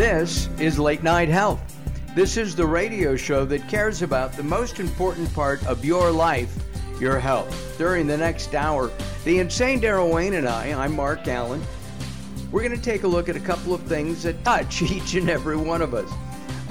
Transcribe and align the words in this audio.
This 0.00 0.48
is 0.58 0.78
Late 0.78 1.02
Night 1.02 1.28
Health. 1.28 1.60
This 2.14 2.38
is 2.38 2.56
the 2.56 2.64
radio 2.64 3.16
show 3.16 3.44
that 3.44 3.68
cares 3.68 4.00
about 4.00 4.32
the 4.32 4.42
most 4.42 4.80
important 4.80 5.30
part 5.34 5.62
of 5.66 5.84
your 5.84 6.10
life, 6.10 6.50
your 6.98 7.18
health. 7.18 7.74
During 7.76 8.06
the 8.06 8.16
next 8.16 8.54
hour, 8.54 8.90
the 9.24 9.40
insane 9.40 9.78
Daryl 9.78 10.10
Wayne 10.10 10.32
and 10.32 10.48
I, 10.48 10.72
I'm 10.72 10.96
Mark 10.96 11.28
Allen, 11.28 11.62
we're 12.50 12.62
going 12.62 12.74
to 12.74 12.82
take 12.82 13.02
a 13.02 13.06
look 13.06 13.28
at 13.28 13.36
a 13.36 13.40
couple 13.40 13.74
of 13.74 13.82
things 13.82 14.22
that 14.22 14.42
touch 14.42 14.80
each 14.90 15.16
and 15.16 15.28
every 15.28 15.58
one 15.58 15.82
of 15.82 15.92
us. 15.92 16.10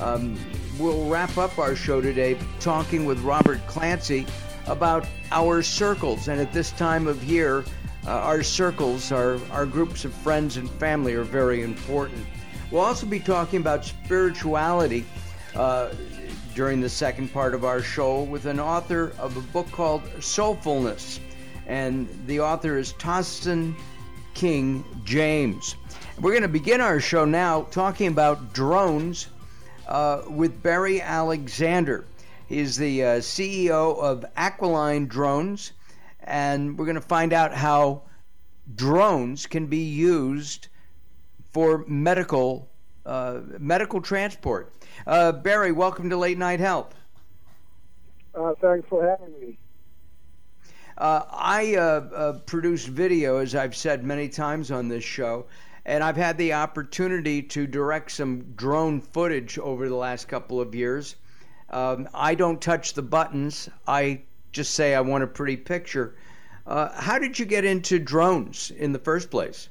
Um, 0.02 0.36
we'll 0.80 1.08
wrap 1.08 1.38
up 1.38 1.60
our 1.60 1.76
show 1.76 2.02
today 2.02 2.36
talking 2.60 3.06
with 3.06 3.20
Robert 3.20 3.62
Clancy 3.68 4.26
about 4.66 5.06
our 5.32 5.62
circles. 5.62 6.30
And 6.30 6.42
at 6.42 6.52
this 6.52 6.72
time 6.72 7.06
of 7.06 7.24
year, 7.24 7.64
uh, 8.08 8.10
our 8.10 8.42
circles, 8.42 9.12
our, 9.12 9.38
our 9.52 9.68
groups 9.68 10.04
of 10.04 10.16
friends 10.16 10.58
and 10.58 10.68
family 10.68 11.14
are 11.14 11.22
very 11.24 11.62
important. 11.62 12.26
We'll 12.72 12.82
also 12.82 13.08
be 13.08 13.20
talking 13.20 13.62
about 13.62 13.84
spirituality 13.84 15.04
uh, 15.56 15.90
during 16.54 16.82
the 16.82 16.90
second 16.90 17.34
part 17.34 17.56
of 17.56 17.66
our 17.66 17.82
show 17.82 18.22
with 18.22 18.46
an 18.46 18.60
author 18.60 19.12
of 19.18 19.36
a 19.38 19.42
book 19.42 19.72
called 19.72 20.04
Soulfulness. 20.20 21.20
And 21.66 22.08
the 22.28 22.42
author 22.42 22.78
is 22.78 22.94
Tostin 22.94 23.76
King 24.36 24.86
James. 25.04 25.76
We're 26.22 26.32
going 26.32 26.44
to 26.44 26.48
begin 26.48 26.80
our 26.80 27.00
show 27.00 27.26
now 27.26 27.64
talking 27.64 28.08
about 28.08 28.54
drones 28.54 29.28
uh, 29.88 30.22
with 30.30 30.62
Barry 30.62 31.02
Alexander. 31.02 32.06
He's 32.48 32.78
the 32.78 33.04
uh, 33.04 33.08
CEO 33.18 33.98
of 33.98 34.26
Aquiline 34.38 35.08
Drones, 35.08 35.72
and 36.22 36.78
we're 36.78 36.86
going 36.86 36.96
to 36.96 37.02
find 37.02 37.34
out 37.34 37.54
how 37.54 38.04
drones 38.76 39.48
can 39.48 39.66
be 39.68 39.84
used 39.84 40.69
for 41.52 41.86
medical 41.88 42.70
uh, 43.06 43.42
medical 43.58 44.02
transport. 44.02 44.74
Uh, 45.08 45.32
Barry, 45.32 45.72
welcome 45.72 46.10
to 46.10 46.18
Late 46.18 46.38
Night 46.38 46.60
Health. 46.60 46.94
Uh, 48.36 48.54
thanks 48.62 48.88
for 48.88 49.08
having 49.08 49.40
me. 49.40 49.58
Uh, 50.98 51.24
I 51.32 51.76
uh, 51.76 51.80
uh, 51.80 52.34
produce 52.40 52.86
video, 52.86 53.38
as 53.38 53.56
I've 53.56 53.76
said 53.76 54.04
many 54.04 54.28
times 54.28 54.70
on 54.70 54.90
this 54.90 55.04
show, 55.04 55.46
and 55.86 56.04
I've 56.04 56.18
had 56.18 56.38
the 56.38 56.54
opportunity 56.54 57.42
to 57.42 57.66
direct 57.66 58.12
some 58.12 58.42
drone 58.56 59.00
footage 59.02 59.58
over 59.58 59.88
the 59.88 59.96
last 59.96 60.28
couple 60.28 60.60
of 60.60 60.76
years. 60.76 61.16
Um, 61.70 62.10
I 62.14 62.36
don't 62.36 62.62
touch 62.62 62.94
the 62.94 63.02
buttons. 63.02 63.70
I 63.88 64.22
just 64.52 64.74
say 64.74 64.94
I 64.94 65.02
want 65.02 65.24
a 65.24 65.28
pretty 65.28 65.56
picture. 65.56 66.16
Uh, 66.68 66.90
how 66.92 67.18
did 67.18 67.40
you 67.40 67.46
get 67.46 67.66
into 67.66 67.98
drones 67.98 68.72
in 68.72 68.92
the 68.92 69.00
first 69.00 69.32
place? 69.32 69.70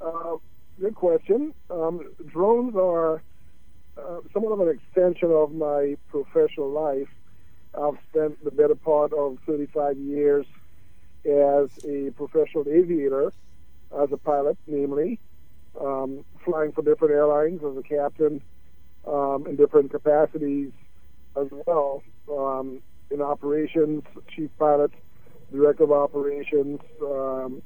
Uh, 0.00 0.36
good 0.80 0.94
question. 0.94 1.52
Um, 1.70 2.12
drones 2.26 2.74
are 2.74 3.22
uh, 3.98 4.20
somewhat 4.32 4.52
of 4.52 4.60
an 4.60 4.68
extension 4.68 5.30
of 5.30 5.52
my 5.52 5.96
professional 6.08 6.70
life. 6.70 7.08
I've 7.74 7.98
spent 8.10 8.42
the 8.42 8.50
better 8.50 8.74
part 8.74 9.12
of 9.12 9.38
35 9.46 9.98
years 9.98 10.46
as 11.24 11.68
a 11.84 12.10
professional 12.16 12.64
aviator, 12.68 13.32
as 14.00 14.10
a 14.10 14.16
pilot, 14.16 14.56
namely, 14.66 15.18
um, 15.80 16.24
flying 16.44 16.72
for 16.72 16.82
different 16.82 17.12
airlines 17.12 17.60
as 17.62 17.76
a 17.76 17.82
captain 17.82 18.42
um, 19.06 19.46
in 19.46 19.56
different 19.56 19.90
capacities 19.90 20.72
as 21.36 21.48
well 21.66 22.02
um, 22.32 22.80
in 23.10 23.20
operations, 23.20 24.02
chief 24.34 24.50
pilot, 24.58 24.92
director 25.52 25.84
of 25.84 25.92
operations, 25.92 26.80
um, 27.02 27.62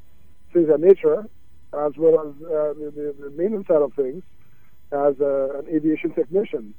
things 0.53 0.69
of 0.69 0.81
that 0.81 0.87
nature, 0.87 1.27
as 1.87 1.93
well 1.97 2.21
as 2.21 2.43
uh, 2.43 2.75
the, 2.75 3.15
the, 3.21 3.31
maintenance 3.31 3.67
side 3.67 3.83
of 3.83 3.93
things 3.95 4.23
as 4.93 5.19
a, 5.21 5.59
an 5.59 5.67
aviation 5.75 6.13
technician. 6.13 6.75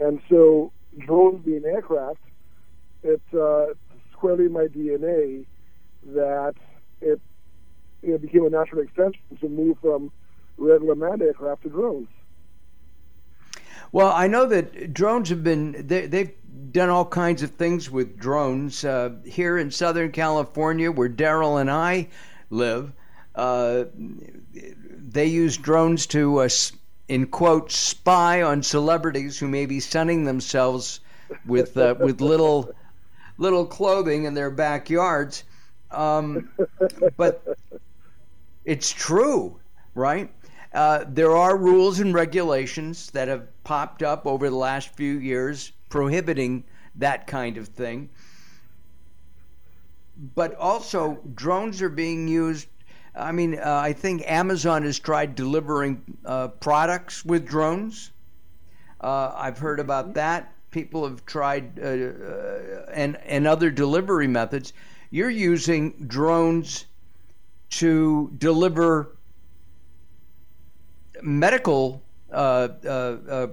And 0.00 0.20
so, 0.28 0.72
drones 0.98 1.44
being 1.44 1.64
aircraft, 1.64 2.20
it's 3.02 3.34
uh, 3.34 3.74
squarely 4.12 4.46
in 4.46 4.52
my 4.52 4.66
DNA 4.66 5.44
that 6.14 6.54
it, 7.00 7.20
it 8.02 8.22
became 8.22 8.44
a 8.44 8.50
natural 8.50 8.82
extension 8.82 9.20
to 9.40 9.48
move 9.48 9.78
from 9.80 10.12
regular 10.56 10.94
manned 10.94 11.22
aircraft 11.22 11.62
to 11.62 11.68
drones. 11.68 12.08
Well, 13.90 14.12
I 14.12 14.26
know 14.26 14.44
that 14.46 14.92
drones 14.92 15.30
have 15.30 15.42
been, 15.42 15.86
they, 15.86 16.06
they've 16.06 16.32
done 16.72 16.90
all 16.90 17.06
kinds 17.06 17.42
of 17.42 17.52
things 17.52 17.90
with 17.90 18.18
drones. 18.18 18.84
Uh, 18.84 19.10
here 19.24 19.56
in 19.56 19.70
Southern 19.70 20.12
California, 20.12 20.90
where 20.90 21.08
Daryl 21.08 21.60
and 21.60 21.70
I 21.70 22.08
live, 22.50 22.92
they 23.38 25.26
use 25.26 25.56
drones 25.56 26.06
to, 26.06 26.40
uh, 26.40 26.48
in 27.08 27.26
quote, 27.26 27.70
spy 27.70 28.42
on 28.42 28.62
celebrities 28.62 29.38
who 29.38 29.48
may 29.48 29.66
be 29.66 29.80
sunning 29.80 30.24
themselves 30.24 31.00
with 31.46 31.76
uh, 31.76 31.94
with 32.00 32.20
little 32.20 32.72
little 33.38 33.64
clothing 33.64 34.24
in 34.24 34.34
their 34.34 34.50
backyards. 34.50 35.44
Um, 35.90 36.50
but 37.16 37.42
it's 38.64 38.92
true, 38.92 39.58
right? 39.94 40.30
Uh, 40.72 41.04
there 41.08 41.34
are 41.34 41.56
rules 41.56 42.00
and 42.00 42.12
regulations 42.12 43.10
that 43.12 43.28
have 43.28 43.46
popped 43.64 44.02
up 44.02 44.26
over 44.26 44.50
the 44.50 44.56
last 44.56 44.94
few 44.94 45.18
years 45.18 45.72
prohibiting 45.88 46.64
that 46.96 47.26
kind 47.26 47.56
of 47.56 47.68
thing. 47.68 48.10
But 50.34 50.54
also, 50.56 51.20
drones 51.34 51.80
are 51.80 51.88
being 51.88 52.28
used. 52.28 52.66
I 53.14 53.32
mean, 53.32 53.58
uh, 53.58 53.80
I 53.82 53.92
think 53.92 54.22
Amazon 54.26 54.82
has 54.84 54.98
tried 54.98 55.34
delivering 55.34 56.02
uh, 56.24 56.48
products 56.48 57.24
with 57.24 57.46
drones. 57.46 58.10
Uh, 59.00 59.32
I've 59.34 59.58
heard 59.58 59.80
about 59.80 60.14
that. 60.14 60.52
People 60.70 61.08
have 61.08 61.24
tried 61.24 61.78
uh, 61.78 61.86
uh, 61.86 62.86
and 62.92 63.16
and 63.24 63.46
other 63.46 63.70
delivery 63.70 64.26
methods. 64.26 64.72
You're 65.10 65.30
using 65.30 65.92
drones 66.06 66.84
to 67.70 68.30
deliver 68.38 69.16
medical 71.22 72.02
uh, 72.32 72.68
uh, 72.84 72.88
uh, 72.88 73.46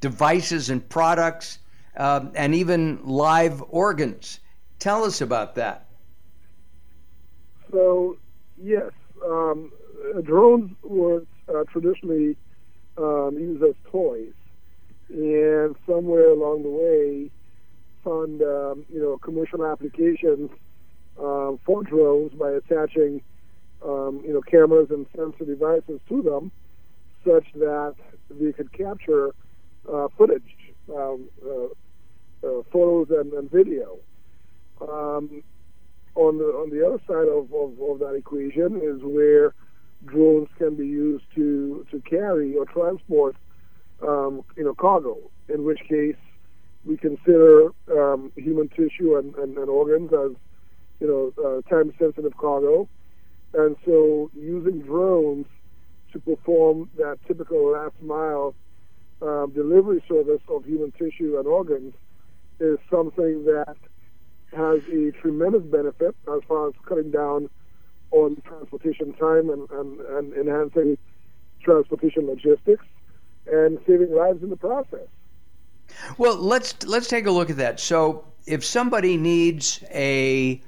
devices 0.00 0.70
and 0.70 0.86
products, 0.88 1.58
um, 1.96 2.30
and 2.34 2.54
even 2.54 3.00
live 3.04 3.62
organs. 3.68 4.40
Tell 4.78 5.04
us 5.04 5.20
about 5.20 5.54
that. 5.56 5.86
So, 7.72 8.16
yes, 8.60 8.90
um, 9.24 9.70
drones 10.22 10.70
were 10.82 11.22
uh, 11.48 11.64
traditionally 11.70 12.36
um, 12.98 13.36
used 13.38 13.62
as 13.62 13.74
toys, 13.90 14.32
and 15.08 15.76
somewhere 15.88 16.30
along 16.30 16.62
the 16.62 16.70
way, 16.70 17.30
found 18.04 18.42
um, 18.42 18.84
you 18.92 19.00
know 19.00 19.18
commercial 19.18 19.64
applications 19.64 20.50
um, 21.20 21.58
for 21.64 21.82
drones 21.82 22.32
by 22.34 22.50
attaching 22.50 23.22
um, 23.84 24.22
you 24.26 24.32
know 24.32 24.42
cameras 24.42 24.88
and 24.90 25.06
sensor 25.16 25.44
devices 25.44 26.00
to 26.08 26.22
them 26.22 26.52
such 27.26 27.46
that 27.54 27.94
they 28.30 28.52
could 28.52 28.72
capture 28.72 29.30
uh, 29.92 30.08
footage, 30.16 30.42
um, 30.94 31.28
uh, 31.44 31.66
uh, 32.46 32.62
photos 32.72 33.08
and, 33.10 33.32
and 33.32 33.50
video. 33.50 33.98
On 36.16 36.38
the 36.38 36.44
on 36.44 36.70
the 36.70 36.86
other 36.86 36.98
side 37.06 37.28
of, 37.28 37.52
of, 37.52 37.78
of 37.78 37.98
that 37.98 38.14
equation 38.14 38.80
is 38.82 39.02
where 39.02 39.54
drones 40.06 40.48
can 40.56 40.74
be 40.74 40.86
used 40.86 41.24
to 41.34 41.86
to 41.90 42.00
carry 42.00 42.56
or 42.56 42.64
transport 42.64 43.36
um, 44.06 44.42
you 44.56 44.64
know 44.64 44.74
cargo. 44.74 45.18
In 45.48 45.64
which 45.64 45.80
case, 45.88 46.16
we 46.86 46.96
consider 46.96 47.68
um, 47.92 48.32
human 48.36 48.68
tissue 48.70 49.16
and, 49.16 49.34
and, 49.36 49.56
and, 49.58 49.68
organs 49.68 50.10
as 50.12 50.32
you 51.00 51.06
know 51.06 51.32
uh, 51.44 51.68
time 51.68 51.92
sensitive 51.98 52.36
cargo, 52.38 52.88
and 53.52 53.76
so 53.84 54.30
using 54.34 54.80
drones 54.80 55.46
to 56.12 56.18
perform 56.18 56.88
that 56.96 57.18
typical 57.26 57.72
last 57.72 58.00
mile 58.00 58.54
um, 59.20 59.52
delivery 59.54 60.02
service 60.08 60.42
of 60.48 60.64
human 60.64 60.92
tissue 60.92 61.36
and 61.38 61.46
organs 61.46 61.94
is 62.58 62.78
something 62.90 63.44
that 63.44 63.76
has 64.52 64.80
a 64.92 65.12
tremendous 65.20 65.62
benefit 65.62 66.14
as 66.32 66.40
far 66.48 66.68
as 66.68 66.74
cutting 66.86 67.10
down 67.10 67.48
on 68.10 68.36
transportation 68.46 69.12
time 69.14 69.50
and, 69.50 69.68
and, 69.70 70.00
and 70.00 70.32
enhancing 70.34 70.96
transportation 71.62 72.26
logistics 72.26 72.84
and 73.46 73.78
saving 73.86 74.14
lives 74.14 74.42
in 74.42 74.50
the 74.50 74.56
process. 74.56 75.08
Well, 76.18 76.36
let's 76.36 76.84
let's 76.84 77.08
take 77.08 77.26
a 77.26 77.30
look 77.30 77.48
at 77.48 77.56
that. 77.56 77.78
So, 77.78 78.24
if 78.46 78.64
somebody 78.64 79.16
needs 79.16 79.84
a 79.92 80.60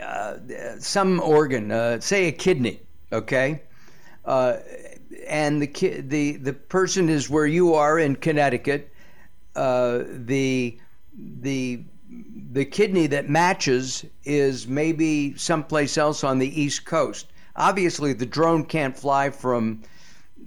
uh, 0.00 0.36
some 0.78 1.20
organ, 1.20 1.70
uh, 1.72 2.00
say 2.00 2.28
a 2.28 2.32
kidney, 2.32 2.80
okay, 3.12 3.62
uh, 4.24 4.58
and 5.26 5.62
the 5.62 5.66
ki- 5.66 6.00
the 6.00 6.36
the 6.36 6.52
person 6.52 7.08
is 7.08 7.30
where 7.30 7.46
you 7.46 7.74
are 7.74 7.98
in 7.98 8.16
Connecticut, 8.16 8.92
uh, 9.56 10.02
the 10.08 10.78
the 11.14 11.84
the 12.52 12.64
kidney 12.64 13.06
that 13.08 13.28
matches 13.28 14.04
is 14.24 14.66
maybe 14.66 15.36
someplace 15.36 15.96
else 15.96 16.24
on 16.24 16.38
the 16.38 16.60
East 16.60 16.84
Coast. 16.84 17.26
Obviously, 17.56 18.12
the 18.12 18.26
drone 18.26 18.64
can't 18.64 18.96
fly 18.96 19.30
from 19.30 19.82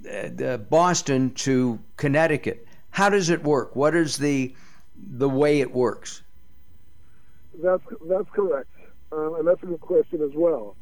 uh, 0.10 0.57
Boston 0.57 1.31
to 1.36 1.80
Connecticut. 1.98 2.68
How 2.89 3.10
does 3.10 3.30
it 3.30 3.44
work? 3.44 3.75
What 3.75 3.95
is 3.95 4.18
the 4.18 4.54
the 4.95 5.30
way 5.30 5.62
it 5.62 5.74
works? 5.74 6.21
That's 7.62 7.83
that's 8.07 8.30
correct, 8.31 8.69
um, 9.12 9.36
and 9.36 9.48
that's 9.48 9.62
a 9.63 9.65
good 9.65 9.81
question 9.81 10.21
as 10.21 10.31
well. 10.36 10.75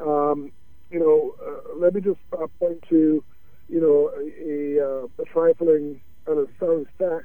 Um, 0.00 0.52
you 0.90 1.00
know, 1.00 1.34
uh, 1.44 1.76
let 1.76 1.94
me 1.94 2.00
just 2.00 2.20
uh, 2.32 2.46
point 2.58 2.82
to, 2.88 3.22
you 3.68 3.80
know, 3.80 4.10
a, 4.16 4.78
a, 4.80 5.04
uh, 5.04 5.22
a 5.22 5.24
trifling 5.26 6.00
and 6.26 6.38
a 6.38 6.46
sound 6.58 6.86
stat, 6.94 7.22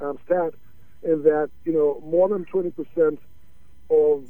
um, 0.00 0.18
stat 0.26 0.54
in 1.02 1.22
that 1.22 1.50
you 1.64 1.72
know 1.72 2.02
more 2.04 2.28
than 2.28 2.44
20% 2.44 3.18
of 3.90 4.24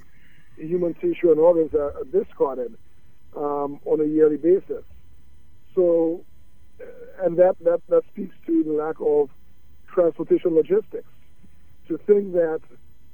human 0.57 0.95
tissue 0.95 1.31
and 1.31 1.39
organs 1.39 1.75
are, 1.75 1.95
discarded 2.13 2.77
um, 3.37 3.81
on 3.85 4.01
a 4.01 4.05
yearly 4.05 4.37
basis. 4.37 4.85
So, 5.75 6.25
uh, 6.81 7.25
and 7.25 7.37
that, 7.39 7.57
that, 7.65 7.81
that 7.89 8.03
speaks 8.13 8.35
to 8.47 8.65
the 8.65 8.73
lack 8.73 8.97
of 9.01 9.31
transportation 9.93 10.55
logistics. 10.55 11.09
To 11.89 11.99
think 11.99 12.33
that 12.33 12.61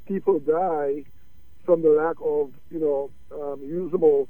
people 0.06 0.38
die 0.38 1.05
from 1.64 1.82
the 1.82 1.91
lack 1.91 2.17
of, 2.23 2.53
you 2.70 2.79
know, 2.79 3.11
um, 3.32 3.61
usable, 3.64 4.29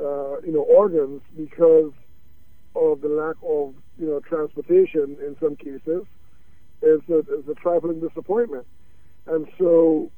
uh, 0.00 0.40
you 0.40 0.52
know, 0.52 0.62
organs 0.62 1.22
because 1.36 1.92
of 2.74 3.00
the 3.00 3.08
lack 3.08 3.36
of, 3.42 3.74
you 3.98 4.06
know, 4.06 4.20
transportation 4.20 5.16
in 5.24 5.36
some 5.40 5.56
cases 5.56 6.04
is 6.82 7.00
a, 7.08 7.18
is 7.18 7.48
a 7.50 7.54
trifling 7.54 8.00
disappointment. 8.00 8.66
And 9.26 9.46
so 9.58 10.10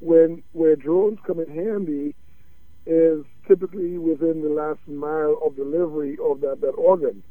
when 0.00 0.42
where 0.52 0.76
drones 0.76 1.18
come 1.26 1.40
in 1.40 1.48
handy 1.48 2.14
is 2.86 3.24
typically 3.46 3.98
within 3.98 4.42
the 4.42 4.48
last 4.48 4.80
mile 4.86 5.38
of 5.44 5.56
delivery 5.56 6.16
of 6.22 6.40
that, 6.40 6.60
that 6.60 6.70
organ. 6.70 7.22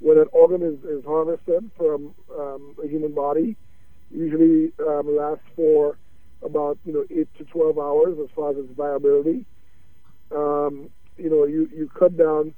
When 0.00 0.18
an 0.18 0.26
organ 0.32 0.62
is, 0.62 0.78
is 0.88 1.04
harvested 1.04 1.70
from 1.76 2.14
um, 2.38 2.76
a 2.82 2.88
human 2.88 3.14
body, 3.14 3.56
usually 4.10 4.72
um, 4.86 5.16
lasts 5.16 5.44
for 5.56 5.98
about 6.42 6.78
you 6.84 6.92
know 6.92 7.04
eight 7.10 7.28
to 7.38 7.44
twelve 7.44 7.78
hours 7.78 8.16
as 8.22 8.28
far 8.34 8.50
as 8.50 8.56
its 8.56 8.72
viability. 8.76 9.44
Um, 10.34 10.90
you 11.16 11.30
know, 11.30 11.46
you, 11.46 11.68
you 11.74 11.88
cut 11.98 12.16
down 12.16 12.54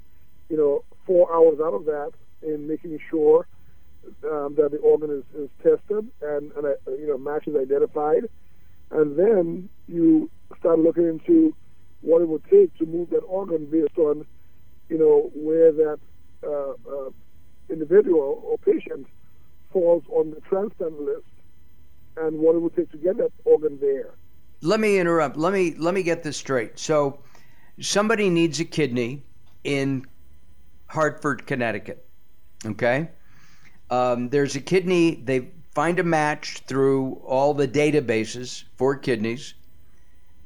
you 0.48 0.56
know 0.56 0.84
four 1.06 1.32
hours 1.34 1.58
out 1.60 1.74
of 1.74 1.86
that 1.86 2.10
in 2.42 2.66
making 2.68 2.98
sure 3.10 3.46
um, 4.24 4.54
that 4.56 4.70
the 4.70 4.78
organ 4.78 5.10
is, 5.10 5.40
is 5.40 5.50
tested 5.62 6.08
and, 6.22 6.52
and 6.52 6.66
uh, 6.66 6.90
you 6.92 7.06
know 7.06 7.18
match 7.18 7.46
is 7.46 7.56
identified, 7.56 8.28
and 8.90 9.18
then 9.18 9.68
you 9.88 10.30
start 10.58 10.78
looking 10.78 11.06
into 11.06 11.54
what 12.02 12.22
it 12.22 12.28
would 12.28 12.44
take 12.44 12.76
to 12.78 12.86
move 12.86 13.10
that 13.10 13.20
organ 13.20 13.66
based 13.66 13.98
on 13.98 14.26
you 14.88 14.98
know 14.98 15.30
where 15.34 15.72
that 15.72 15.98
uh, 16.44 16.70
uh, 16.70 17.10
individual 17.68 18.42
or 18.44 18.58
patient 18.58 19.06
falls 19.72 20.02
on 20.10 20.30
the 20.30 20.40
transplant 20.40 21.00
list 21.00 21.26
and 22.16 22.38
what 22.38 22.54
it 22.54 22.58
would 22.58 22.74
take 22.74 22.90
to 22.90 22.98
get 22.98 23.16
that 23.16 23.32
organ 23.44 23.78
there. 23.80 24.14
Let 24.62 24.80
me 24.80 24.98
interrupt. 24.98 25.36
Let 25.36 25.52
me 25.52 25.74
let 25.76 25.94
me 25.94 26.02
get 26.02 26.22
this 26.22 26.36
straight. 26.36 26.78
So 26.78 27.20
somebody 27.80 28.28
needs 28.28 28.60
a 28.60 28.64
kidney 28.64 29.22
in 29.64 30.06
Hartford, 30.86 31.46
Connecticut. 31.46 32.06
Okay? 32.64 33.08
Um, 33.90 34.28
there's 34.28 34.54
a 34.54 34.60
kidney, 34.60 35.16
they 35.16 35.48
find 35.74 35.98
a 35.98 36.04
match 36.04 36.62
through 36.66 37.20
all 37.26 37.54
the 37.54 37.66
databases 37.66 38.64
for 38.76 38.96
kidneys, 38.96 39.54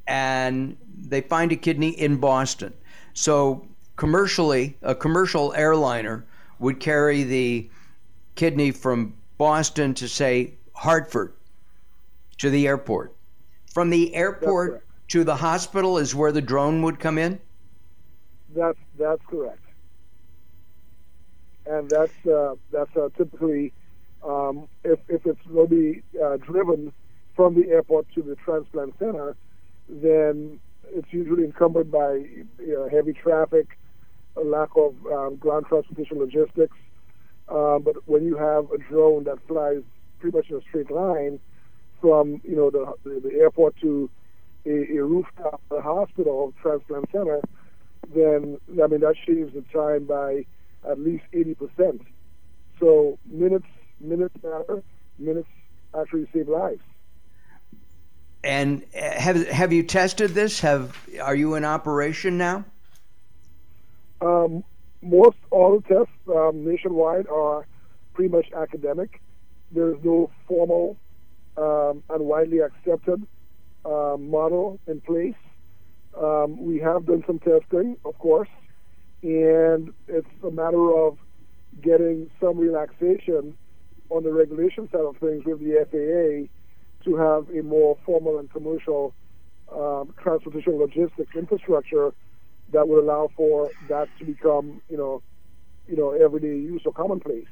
and 0.06 0.76
they 1.06 1.20
find 1.20 1.52
a 1.52 1.56
kidney 1.56 1.90
in 1.90 2.16
Boston. 2.16 2.72
So, 3.12 3.66
commercially, 3.96 4.76
a 4.82 4.94
commercial 4.94 5.52
airliner 5.54 6.24
would 6.58 6.80
carry 6.80 7.22
the 7.22 7.70
kidney 8.34 8.70
from 8.70 9.14
Boston 9.36 9.94
to, 9.94 10.08
say, 10.08 10.54
Hartford 10.72 11.32
to 12.38 12.50
the 12.50 12.66
airport. 12.66 13.14
From 13.72 13.90
the 13.90 14.14
airport 14.14 14.84
to 15.08 15.22
the 15.22 15.36
hospital 15.36 15.98
is 15.98 16.14
where 16.14 16.32
the 16.32 16.40
drone 16.40 16.82
would 16.82 16.98
come 16.98 17.18
in? 17.18 17.40
That's, 18.54 18.78
that's 18.98 19.20
correct 19.26 19.63
and 21.66 21.90
that's 21.90 22.26
uh, 22.26 22.54
that's 22.72 22.94
uh, 22.96 23.08
typically 23.16 23.72
um, 24.24 24.68
if 24.82 24.98
if 25.08 25.26
it's 25.26 25.40
to 25.46 25.66
be 25.66 26.02
uh, 26.22 26.36
driven 26.38 26.92
from 27.34 27.54
the 27.54 27.68
airport 27.68 28.06
to 28.14 28.22
the 28.22 28.36
transplant 28.36 28.94
center, 28.98 29.36
then 29.88 30.58
it's 30.94 31.08
usually 31.10 31.44
encumbered 31.44 31.90
by 31.90 32.14
you 32.14 32.46
know, 32.60 32.88
heavy 32.88 33.12
traffic, 33.12 33.78
a 34.36 34.40
lack 34.40 34.68
of 34.76 34.94
um, 35.12 35.36
ground 35.36 35.66
transportation 35.68 36.18
logistics. 36.18 36.76
Uh, 37.48 37.78
but 37.78 37.96
when 38.06 38.24
you 38.24 38.36
have 38.36 38.70
a 38.70 38.78
drone 38.78 39.24
that 39.24 39.38
flies 39.46 39.82
pretty 40.18 40.36
much 40.36 40.48
in 40.48 40.56
a 40.56 40.60
straight 40.68 40.90
line 40.90 41.38
from 42.00 42.40
you 42.44 42.56
know 42.56 42.70
the 42.70 42.92
the, 43.04 43.20
the 43.20 43.34
airport 43.34 43.76
to 43.80 44.10
a, 44.66 44.96
a 44.96 45.04
rooftop 45.04 45.60
a 45.70 45.80
hospital 45.80 46.54
transplant 46.62 47.06
center, 47.12 47.40
then 48.14 48.58
I 48.82 48.86
mean 48.86 49.00
that 49.00 49.16
shaves 49.26 49.52
the 49.52 49.64
time 49.72 50.04
by 50.04 50.46
at 50.88 50.98
least 51.00 51.24
80%. 51.32 52.00
So 52.80 53.18
minutes, 53.26 53.66
minutes 54.00 54.34
matter. 54.42 54.82
Minutes 55.18 55.48
actually 55.98 56.26
save 56.32 56.48
lives. 56.48 56.82
And 58.42 58.84
uh, 58.94 59.18
have 59.18 59.48
have 59.48 59.72
you 59.72 59.82
tested 59.82 60.32
this? 60.32 60.60
Have 60.60 60.98
are 61.22 61.34
you 61.34 61.54
in 61.54 61.64
operation 61.64 62.36
now? 62.36 62.66
Um, 64.20 64.62
most 65.00 65.38
all 65.50 65.80
the 65.80 65.94
tests 65.94 66.12
um, 66.28 66.64
nationwide 66.64 67.26
are 67.28 67.66
pretty 68.12 68.30
much 68.30 68.46
academic. 68.52 69.20
There 69.72 69.90
is 69.90 69.96
no 70.04 70.30
formal 70.46 70.98
um, 71.56 72.02
and 72.10 72.26
widely 72.26 72.58
accepted 72.58 73.26
uh, 73.84 74.16
model 74.18 74.78
in 74.86 75.00
place. 75.00 75.34
Um, 76.16 76.62
we 76.64 76.78
have 76.80 77.06
done 77.06 77.24
some 77.26 77.38
testing, 77.38 77.96
of 78.04 78.18
course, 78.18 78.48
and 79.24 79.92
it's 80.06 80.28
a 80.46 80.50
matter 80.50 80.94
of 80.94 81.16
getting 81.80 82.30
some 82.40 82.58
relaxation 82.58 83.56
on 84.10 84.22
the 84.22 84.30
regulation 84.30 84.88
side 84.92 85.00
of 85.00 85.16
things 85.16 85.44
with 85.46 85.60
the 85.60 85.86
FAA 85.90 87.04
to 87.04 87.16
have 87.16 87.48
a 87.48 87.62
more 87.62 87.96
formal 88.04 88.38
and 88.38 88.50
commercial 88.52 89.14
um, 89.72 90.12
transportation 90.22 90.78
logistics 90.78 91.34
infrastructure 91.34 92.12
that 92.72 92.86
would 92.86 93.02
allow 93.02 93.30
for 93.34 93.70
that 93.88 94.08
to 94.18 94.26
become, 94.26 94.82
you 94.90 94.98
know, 94.98 95.22
you 95.88 95.96
know, 95.96 96.10
everyday 96.10 96.48
use 96.48 96.82
or 96.84 96.92
commonplace. 96.92 97.46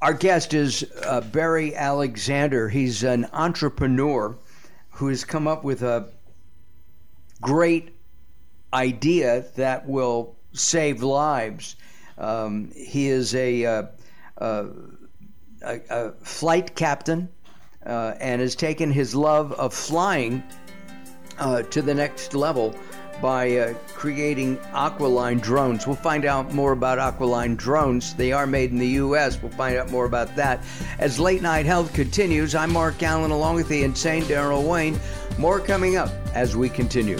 Our 0.00 0.14
guest 0.14 0.54
is 0.54 0.90
uh, 1.04 1.20
Barry 1.20 1.74
Alexander. 1.74 2.68
He's 2.68 3.02
an 3.04 3.26
entrepreneur 3.34 4.36
who 4.92 5.08
has 5.08 5.24
come 5.24 5.46
up 5.46 5.64
with 5.64 5.82
a 5.82 6.08
great 7.42 7.97
idea 8.72 9.44
that 9.56 9.88
will 9.88 10.36
save 10.52 11.02
lives. 11.02 11.76
Um, 12.16 12.70
he 12.74 13.08
is 13.08 13.34
a 13.34 13.64
uh, 13.64 13.82
uh, 14.38 14.64
a, 15.62 15.80
a 15.90 16.12
flight 16.22 16.74
captain 16.74 17.28
uh, 17.86 18.14
and 18.20 18.40
has 18.40 18.54
taken 18.54 18.90
his 18.90 19.14
love 19.14 19.52
of 19.52 19.72
flying 19.74 20.42
uh, 21.38 21.62
to 21.62 21.82
the 21.82 21.94
next 21.94 22.34
level 22.34 22.74
by 23.20 23.56
uh, 23.56 23.74
creating 23.94 24.58
Aquiline 24.72 25.38
drones. 25.38 25.86
We'll 25.86 25.96
find 25.96 26.24
out 26.24 26.54
more 26.54 26.72
about 26.72 26.98
Aquiline 26.98 27.56
drones. 27.56 28.14
They 28.14 28.32
are 28.32 28.46
made 28.46 28.70
in 28.70 28.78
the 28.78 28.88
U.S. 28.88 29.40
We'll 29.42 29.50
find 29.52 29.76
out 29.76 29.90
more 29.90 30.04
about 30.04 30.36
that. 30.36 30.62
As 30.98 31.18
Late 31.18 31.42
Night 31.42 31.66
Health 31.66 31.92
continues, 31.92 32.54
I'm 32.54 32.72
Mark 32.72 33.02
Allen 33.02 33.32
along 33.32 33.56
with 33.56 33.68
the 33.68 33.82
insane 33.82 34.22
Daryl 34.24 34.68
Wayne. 34.68 34.98
More 35.36 35.58
coming 35.58 35.96
up 35.96 36.10
as 36.34 36.56
we 36.56 36.68
continue. 36.68 37.18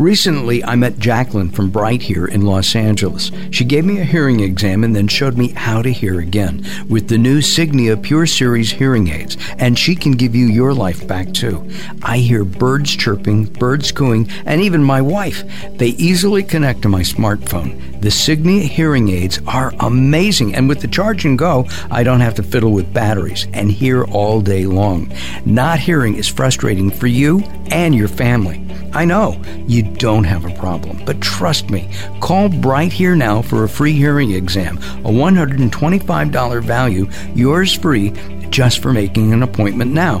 Recently, 0.00 0.64
I 0.64 0.76
met 0.76 0.98
Jacqueline 0.98 1.50
from 1.50 1.68
Bright 1.68 2.00
here 2.00 2.24
in 2.24 2.40
Los 2.40 2.74
Angeles. 2.74 3.30
She 3.50 3.66
gave 3.66 3.84
me 3.84 3.98
a 3.98 4.04
hearing 4.04 4.40
exam 4.40 4.82
and 4.82 4.96
then 4.96 5.08
showed 5.08 5.36
me 5.36 5.48
how 5.48 5.82
to 5.82 5.92
hear 5.92 6.20
again 6.20 6.66
with 6.88 7.08
the 7.08 7.18
new 7.18 7.40
Signia 7.40 8.02
Pure 8.02 8.28
Series 8.28 8.70
hearing 8.70 9.08
aids, 9.08 9.36
and 9.58 9.78
she 9.78 9.94
can 9.94 10.12
give 10.12 10.34
you 10.34 10.46
your 10.46 10.72
life 10.72 11.06
back 11.06 11.34
too. 11.34 11.68
I 12.02 12.16
hear 12.16 12.46
birds 12.46 12.96
chirping, 12.96 13.44
birds 13.44 13.92
cooing, 13.92 14.30
and 14.46 14.62
even 14.62 14.82
my 14.82 15.02
wife. 15.02 15.44
They 15.76 15.88
easily 15.88 16.44
connect 16.44 16.80
to 16.80 16.88
my 16.88 17.02
smartphone. 17.02 17.89
The 18.00 18.08
Signia 18.08 18.62
hearing 18.62 19.10
aids 19.10 19.40
are 19.46 19.74
amazing, 19.80 20.54
and 20.54 20.70
with 20.70 20.80
the 20.80 20.88
charge 20.88 21.26
and 21.26 21.38
go, 21.38 21.66
I 21.90 22.02
don't 22.02 22.20
have 22.20 22.34
to 22.36 22.42
fiddle 22.42 22.72
with 22.72 22.94
batteries 22.94 23.46
and 23.52 23.70
hear 23.70 24.04
all 24.04 24.40
day 24.40 24.64
long. 24.64 25.12
Not 25.44 25.80
hearing 25.80 26.16
is 26.16 26.26
frustrating 26.26 26.90
for 26.90 27.08
you 27.08 27.40
and 27.70 27.94
your 27.94 28.08
family. 28.08 28.66
I 28.94 29.04
know 29.04 29.40
you 29.66 29.82
don't 29.82 30.24
have 30.24 30.46
a 30.46 30.54
problem, 30.54 31.04
but 31.04 31.20
trust 31.20 31.68
me, 31.68 31.90
call 32.20 32.48
Bright 32.48 32.90
Here 32.92 33.14
now 33.14 33.42
for 33.42 33.64
a 33.64 33.68
free 33.68 33.92
hearing 33.92 34.32
exam, 34.32 34.78
a 34.78 35.10
$125 35.10 36.64
value, 36.64 37.06
yours 37.34 37.74
free 37.74 38.14
just 38.48 38.80
for 38.80 38.94
making 38.94 39.34
an 39.34 39.42
appointment 39.42 39.92
now. 39.92 40.20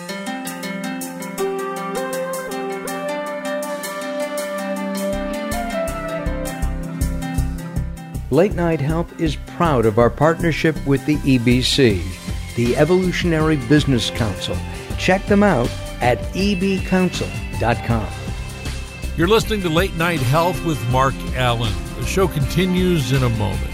Late 8.31 8.53
Night 8.53 8.79
Health 8.79 9.19
is 9.19 9.35
proud 9.35 9.85
of 9.85 9.99
our 9.99 10.09
partnership 10.09 10.73
with 10.87 11.05
the 11.05 11.17
EBC, 11.17 12.01
the 12.55 12.77
Evolutionary 12.77 13.57
Business 13.57 14.09
Council. 14.09 14.55
Check 14.97 15.25
them 15.25 15.43
out 15.43 15.69
at 15.99 16.17
ebcouncil.com. 16.33 18.07
You're 19.17 19.27
listening 19.27 19.61
to 19.63 19.69
Late 19.69 19.95
Night 19.95 20.21
Health 20.21 20.63
with 20.63 20.81
Mark 20.91 21.13
Allen. 21.35 21.73
The 21.99 22.05
show 22.05 22.25
continues 22.25 23.11
in 23.11 23.21
a 23.23 23.29
moment. 23.31 23.70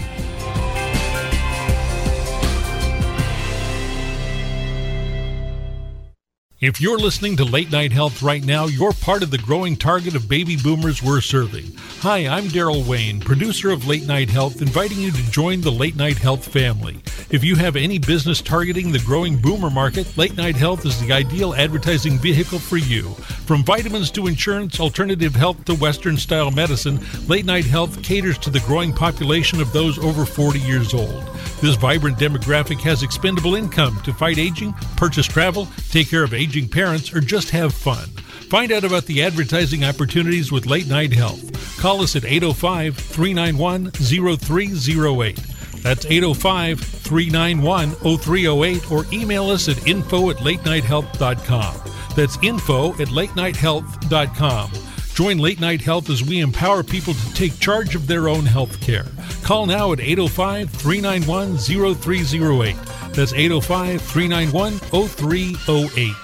If 6.60 6.80
you're 6.80 6.98
listening 6.98 7.36
to 7.36 7.44
Late 7.44 7.70
Night 7.70 7.92
Health 7.92 8.20
right 8.20 8.44
now, 8.44 8.66
you're 8.66 8.90
part 8.90 9.22
of 9.22 9.30
the 9.30 9.38
growing 9.38 9.76
target 9.76 10.16
of 10.16 10.28
baby 10.28 10.56
boomers 10.56 11.00
we're 11.00 11.20
serving. 11.20 11.72
Hi, 12.00 12.26
I'm 12.26 12.46
Daryl 12.46 12.84
Wayne, 12.84 13.20
producer 13.20 13.70
of 13.70 13.86
Late 13.86 14.08
Night 14.08 14.28
Health, 14.28 14.60
inviting 14.60 14.98
you 14.98 15.12
to 15.12 15.30
join 15.30 15.60
the 15.60 15.70
Late 15.70 15.94
Night 15.94 16.18
Health 16.18 16.44
family. 16.44 17.00
If 17.30 17.44
you 17.44 17.54
have 17.54 17.76
any 17.76 18.00
business 18.00 18.42
targeting 18.42 18.90
the 18.90 18.98
growing 18.98 19.40
boomer 19.40 19.70
market, 19.70 20.18
Late 20.18 20.36
Night 20.36 20.56
Health 20.56 20.84
is 20.84 21.00
the 21.00 21.12
ideal 21.12 21.54
advertising 21.54 22.18
vehicle 22.18 22.58
for 22.58 22.76
you. 22.76 23.04
From 23.46 23.62
vitamins 23.62 24.10
to 24.12 24.26
insurance, 24.26 24.80
alternative 24.80 25.36
health 25.36 25.64
to 25.66 25.76
Western 25.76 26.16
style 26.16 26.50
medicine, 26.50 26.98
Late 27.28 27.44
Night 27.44 27.66
Health 27.66 28.02
caters 28.02 28.38
to 28.38 28.50
the 28.50 28.60
growing 28.60 28.92
population 28.92 29.60
of 29.60 29.72
those 29.72 29.96
over 30.00 30.26
40 30.26 30.58
years 30.58 30.92
old. 30.92 31.24
This 31.60 31.76
vibrant 31.76 32.18
demographic 32.18 32.80
has 32.80 33.04
expendable 33.04 33.54
income 33.54 34.00
to 34.02 34.12
fight 34.12 34.38
aging, 34.38 34.72
purchase 34.96 35.26
travel, 35.26 35.68
take 35.90 36.08
care 36.08 36.24
of 36.24 36.34
aging 36.34 36.47
parents, 36.68 37.12
or 37.14 37.20
just 37.20 37.50
have 37.50 37.74
fun. 37.74 38.08
Find 38.48 38.72
out 38.72 38.84
about 38.84 39.04
the 39.04 39.22
advertising 39.22 39.84
opportunities 39.84 40.50
with 40.50 40.66
Late 40.66 40.88
Night 40.88 41.12
Health. 41.12 41.78
Call 41.78 42.02
us 42.02 42.16
at 42.16 42.24
805 42.24 42.96
391 42.96 43.90
0308. 43.92 45.36
That's 45.82 46.06
805 46.06 46.80
391 46.80 47.90
0308 48.18 48.90
or 48.90 49.04
email 49.12 49.50
us 49.50 49.68
at 49.68 49.86
info 49.86 50.30
at 50.30 50.36
latenighthealth.com. 50.38 51.76
That's 52.16 52.38
info 52.42 52.92
at 52.94 53.08
latenighthealth.com. 53.08 54.70
Join 55.14 55.38
Late 55.38 55.60
Night 55.60 55.80
Health 55.80 56.10
as 56.10 56.22
we 56.22 56.40
empower 56.40 56.82
people 56.84 57.12
to 57.12 57.34
take 57.34 57.58
charge 57.58 57.94
of 57.94 58.06
their 58.06 58.28
own 58.28 58.46
health 58.46 58.80
care. 58.80 59.06
Call 59.42 59.66
now 59.66 59.92
at 59.92 60.00
805 60.00 60.70
391 60.70 61.58
0308. 61.58 62.76
That's 63.18 63.32
805 63.32 64.00
391 64.00 64.78
0308. 64.78 66.14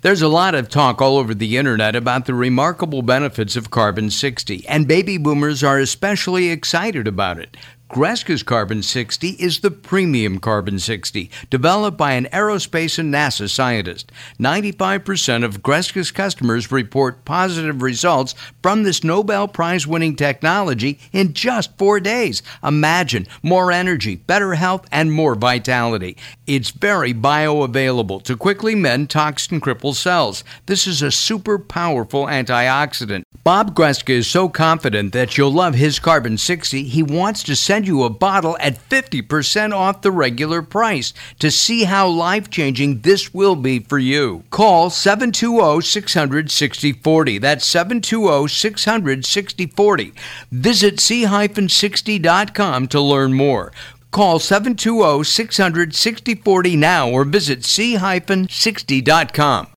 There's 0.00 0.22
a 0.22 0.28
lot 0.28 0.54
of 0.54 0.70
talk 0.70 1.02
all 1.02 1.18
over 1.18 1.34
the 1.34 1.58
internet 1.58 1.94
about 1.94 2.24
the 2.24 2.32
remarkable 2.32 3.02
benefits 3.02 3.56
of 3.56 3.70
carbon 3.70 4.08
60, 4.08 4.66
and 4.66 4.88
baby 4.88 5.18
boomers 5.18 5.62
are 5.62 5.78
especially 5.78 6.48
excited 6.48 7.06
about 7.06 7.38
it. 7.38 7.58
Greska's 7.88 8.42
Carbon 8.42 8.82
60 8.82 9.30
is 9.30 9.60
the 9.60 9.70
premium 9.70 10.40
Carbon 10.40 10.78
60, 10.78 11.30
developed 11.48 11.96
by 11.96 12.12
an 12.12 12.26
aerospace 12.26 12.98
and 12.98 13.12
NASA 13.12 13.48
scientist. 13.48 14.12
95% 14.38 15.42
of 15.42 15.62
Greska's 15.62 16.10
customers 16.10 16.70
report 16.70 17.24
positive 17.24 17.80
results 17.80 18.34
from 18.62 18.82
this 18.82 19.02
Nobel 19.02 19.48
Prize 19.48 19.86
winning 19.86 20.16
technology 20.16 20.98
in 21.12 21.32
just 21.32 21.78
four 21.78 21.98
days. 21.98 22.42
Imagine 22.62 23.26
more 23.42 23.72
energy, 23.72 24.16
better 24.16 24.52
health, 24.52 24.86
and 24.92 25.10
more 25.10 25.34
vitality. 25.34 26.14
It's 26.46 26.70
very 26.70 27.14
bioavailable 27.14 28.22
to 28.24 28.36
quickly 28.36 28.74
mend 28.74 29.08
toxin 29.08 29.60
crippled 29.60 29.96
cells. 29.96 30.44
This 30.66 30.86
is 30.86 31.00
a 31.00 31.10
super 31.10 31.58
powerful 31.58 32.26
antioxidant. 32.26 33.22
Bob 33.44 33.74
Greska 33.74 34.10
is 34.10 34.26
so 34.26 34.50
confident 34.50 35.14
that 35.14 35.38
you'll 35.38 35.50
love 35.50 35.74
his 35.74 35.98
Carbon 35.98 36.36
60, 36.36 36.82
he 36.82 37.02
wants 37.02 37.42
to 37.44 37.56
send 37.56 37.77
you 37.86 38.02
a 38.02 38.10
bottle 38.10 38.56
at 38.60 38.88
50% 38.88 39.74
off 39.74 40.02
the 40.02 40.10
regular 40.10 40.62
price 40.62 41.12
to 41.38 41.50
see 41.50 41.84
how 41.84 42.08
life 42.08 42.50
changing 42.50 43.00
this 43.00 43.32
will 43.32 43.56
be 43.56 43.78
for 43.78 43.98
you. 43.98 44.44
Call 44.50 44.90
720 44.90 45.82
600 45.82 46.50
6040. 46.50 47.38
That's 47.38 47.64
720 47.64 48.48
600 48.48 49.24
6040. 49.24 50.12
Visit 50.50 51.00
c-60.com 51.00 52.88
to 52.88 53.00
learn 53.00 53.34
more. 53.34 53.72
Call 54.10 54.38
720 54.38 55.24
600 55.24 55.94
6040 55.94 56.76
now 56.76 57.10
or 57.10 57.24
visit 57.24 57.64
c-60.com. 57.64 59.68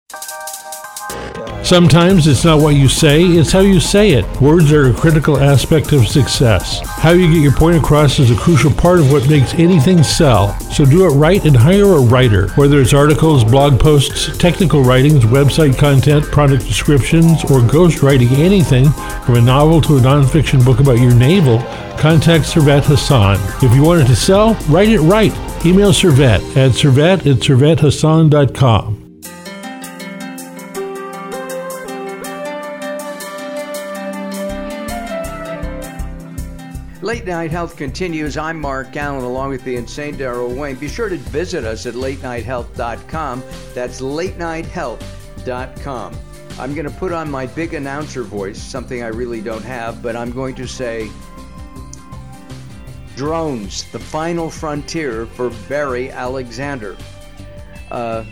Sometimes 1.64 2.28
it's 2.28 2.44
not 2.44 2.60
what 2.60 2.76
you 2.76 2.90
say, 2.90 3.22
it's 3.22 3.52
how 3.52 3.60
you 3.60 3.80
say 3.80 4.12
it. 4.12 4.26
Words 4.42 4.72
are 4.74 4.90
a 4.90 4.94
critical 4.94 5.38
aspect 5.38 5.94
of 5.94 6.08
success. 6.08 6.82
How 6.86 7.12
you 7.12 7.32
get 7.32 7.42
your 7.42 7.54
point 7.54 7.78
across 7.78 8.20
is 8.20 8.32
a 8.32 8.36
crucial 8.36 8.72
part 8.72 9.00
of 9.00 9.12
what 9.12 9.30
makes 9.30 9.54
anything 9.54 10.04
sell. 10.04 10.60
So 10.72 10.86
do 10.86 11.06
it 11.06 11.12
right 11.12 11.44
and 11.46 11.56
hire 11.56 11.86
a 11.86 12.02
writer. 12.02 12.50
Whether 12.54 12.82
it's 12.82 12.94
articles, 12.94 13.44
blog 13.44 13.80
posts, 13.80 14.36
technical 14.38 14.82
writings, 14.84 15.24
website 15.24 15.78
content, 15.78 16.26
product 16.26 16.66
descriptions, 16.66 17.44
or 17.46 17.60
ghostwriting 17.60 18.32
anything 18.40 18.90
from 19.24 19.36
a 19.36 19.42
novel 19.42 19.82
to 19.82 19.98
a 19.98 20.02
nonfiction 20.02 20.66
book 20.66 20.80
about 20.80 21.00
your 21.00 21.14
navel, 21.14 21.60
contact 21.98 22.46
Servet 22.46 22.84
Hassan. 22.84 23.38
If 23.64 23.76
you 23.76 23.84
want 23.84 24.02
it 24.02 24.08
to 24.08 24.16
sell, 24.16 24.56
write 24.68 24.90
it 24.90 25.00
right. 25.02 25.32
Email 25.64 25.92
Servet 25.94 26.42
at 26.58 26.72
servet 26.72 27.20
at 27.20 27.38
servethassan.com. 27.38 29.01
Late 37.22 37.28
Night 37.28 37.52
Health 37.52 37.78
continues. 37.78 38.36
I'm 38.36 38.60
Mark 38.60 38.98
Allen 38.98 39.24
along 39.24 39.52
with 39.52 39.64
the 39.64 39.76
insane 39.76 40.16
Daryl 40.16 40.58
Wayne. 40.58 40.76
Be 40.76 40.88
sure 40.88 41.08
to 41.08 41.18
visit 41.18 41.66
us 41.66 41.86
at 41.86 41.94
latenighthealth.com. 41.94 43.44
That's 43.76 44.02
latenighthealth.com. 44.02 46.16
I'm 46.58 46.74
going 46.74 46.90
to 46.90 46.96
put 46.98 47.12
on 47.12 47.30
my 47.30 47.46
big 47.46 47.76
announcer 47.76 48.24
voice, 48.24 48.60
something 48.60 49.04
I 49.04 49.10
really 49.10 49.40
don't 49.40 49.64
have, 49.64 50.02
but 50.02 50.16
I'm 50.16 50.32
going 50.32 50.56
to 50.56 50.68
say 50.68 51.12
drones, 53.16 53.84
the 53.92 54.00
final 54.00 54.50
frontier 54.50 55.28
for 55.28 55.52
Barry 55.70 56.10
Alexander, 56.10 56.98
uh, 57.92 58.24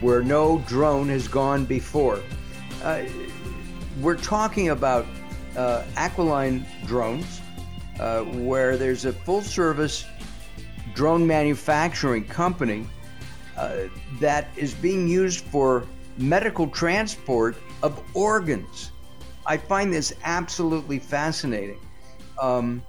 where 0.00 0.22
no 0.22 0.64
drone 0.66 1.10
has 1.10 1.28
gone 1.28 1.66
before. 1.66 2.22
Uh, 2.82 3.02
we're 4.00 4.16
talking 4.16 4.70
about 4.70 5.04
uh, 5.58 5.84
Aquiline 5.98 6.64
drones 6.86 7.39
uh, 8.00 8.22
where 8.22 8.78
there's 8.78 9.04
a 9.04 9.12
full 9.12 9.42
service 9.42 10.06
drone 10.94 11.26
manufacturing 11.26 12.24
company 12.24 12.86
uh, 13.56 13.76
that 14.18 14.48
is 14.56 14.72
being 14.74 15.06
used 15.06 15.44
for 15.44 15.86
medical 16.16 16.66
transport 16.68 17.56
of 17.82 18.02
organs. 18.14 18.90
I 19.46 19.58
find 19.58 19.92
this 19.92 20.14
absolutely 20.24 20.98
fascinating. 20.98 21.78
Um, 22.40 22.82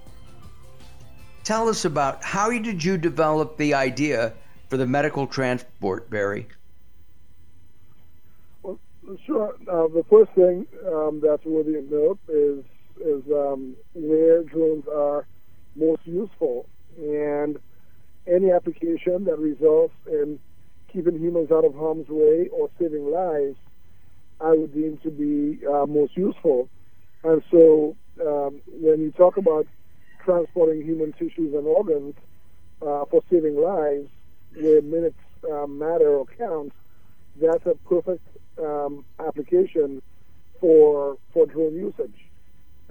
tell 1.43 1.67
us 1.67 1.83
about 1.83 2.23
how 2.23 2.49
did 2.49 2.83
you 2.83 2.97
develop 2.97 3.57
the 3.57 3.73
idea 3.73 4.33
for 4.69 4.77
the 4.77 4.87
medical 4.87 5.27
transport, 5.27 6.09
Barry? 6.09 6.47
Well, 8.63 8.79
sure. 9.25 9.55
Uh, 9.69 9.87
the 9.87 10.05
first 10.09 10.31
thing 10.31 10.65
um, 10.87 11.19
that's 11.21 11.43
worthy 11.45 11.75
of 11.75 11.91
note 11.91 12.19
is 12.29 12.63
is 13.01 13.23
um, 13.31 13.75
where 13.93 14.43
drones 14.43 14.85
are 14.93 15.27
most 15.75 16.01
useful. 16.05 16.67
And 16.97 17.57
any 18.27 18.51
application 18.51 19.25
that 19.25 19.37
results 19.39 19.93
in 20.07 20.39
keeping 20.91 21.19
humans 21.19 21.51
out 21.51 21.65
of 21.65 21.73
harm's 21.75 22.07
way 22.09 22.49
or 22.51 22.69
saving 22.79 23.11
lives, 23.11 23.57
I 24.39 24.51
would 24.51 24.73
deem 24.73 24.97
to 25.03 25.09
be 25.11 25.59
uh, 25.65 25.85
most 25.85 26.17
useful. 26.17 26.69
And 27.23 27.43
so 27.51 27.95
um, 28.25 28.61
when 28.67 28.99
you 29.01 29.11
talk 29.11 29.37
about 29.37 29.67
transporting 30.23 30.81
human 30.81 31.13
tissues 31.13 31.53
and 31.53 31.65
organs 31.65 32.15
uh, 32.81 33.05
for 33.09 33.21
saving 33.31 33.55
lives, 33.61 34.09
where 34.55 34.81
minutes 34.81 35.19
uh, 35.51 35.65
matter 35.67 36.09
or 36.09 36.25
count, 36.37 36.73
that's 37.41 37.65
a 37.65 37.75
perfect 37.87 38.27
um, 38.61 39.05
application 39.19 40.01
for 40.59 41.17
for 41.33 41.45
drone 41.45 41.75
usage. 41.75 42.20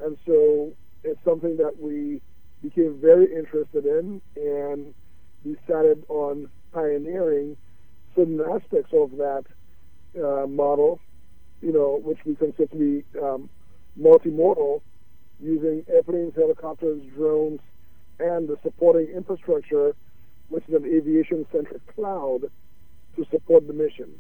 And 0.03 0.17
so 0.27 0.73
it's 1.05 1.23
something 1.25 1.57
that 1.59 1.81
we 1.81 2.21
became 2.63 2.99
very 3.01 3.27
interested 3.35 3.87
in 3.87 4.21
and 4.37 4.95
decided 5.45 6.05
on 6.09 6.49
pioneering 6.73 7.57
certain 8.15 8.41
aspects 8.41 8.93
of 8.93 9.11
that 9.13 9.45
uh, 10.17 10.47
model, 10.47 11.01
you 11.63 11.73
know, 11.73 12.01
which 12.03 12.19
we 12.25 12.35
consider 12.35 12.67
to 12.67 12.77
be 12.77 13.05
um, 13.21 13.49
multimodal, 13.99 14.83
using 15.41 15.85
airplanes, 15.89 16.35
helicopters, 16.35 17.03
drones, 17.15 17.61
and 18.19 18.49
the 18.49 18.59
supporting 18.63 19.07
infrastructure, 19.15 19.95
which 20.49 20.65
is 20.69 20.75
an 20.75 20.85
aviation-centric 20.85 21.95
cloud, 21.95 22.43
to 23.17 23.27
support 23.31 23.67
the 23.67 23.73
mission. 23.73 24.11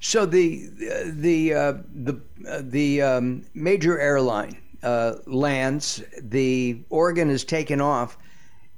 So 0.00 0.26
the 0.26 0.68
the 1.06 1.54
uh, 1.54 1.74
the 1.92 2.20
uh, 2.48 2.62
the 2.62 3.02
um, 3.02 3.44
major 3.54 3.98
airline 3.98 4.56
uh, 4.82 5.14
lands, 5.26 6.02
the 6.20 6.78
organ 6.88 7.30
is 7.30 7.44
taken 7.44 7.80
off. 7.80 8.16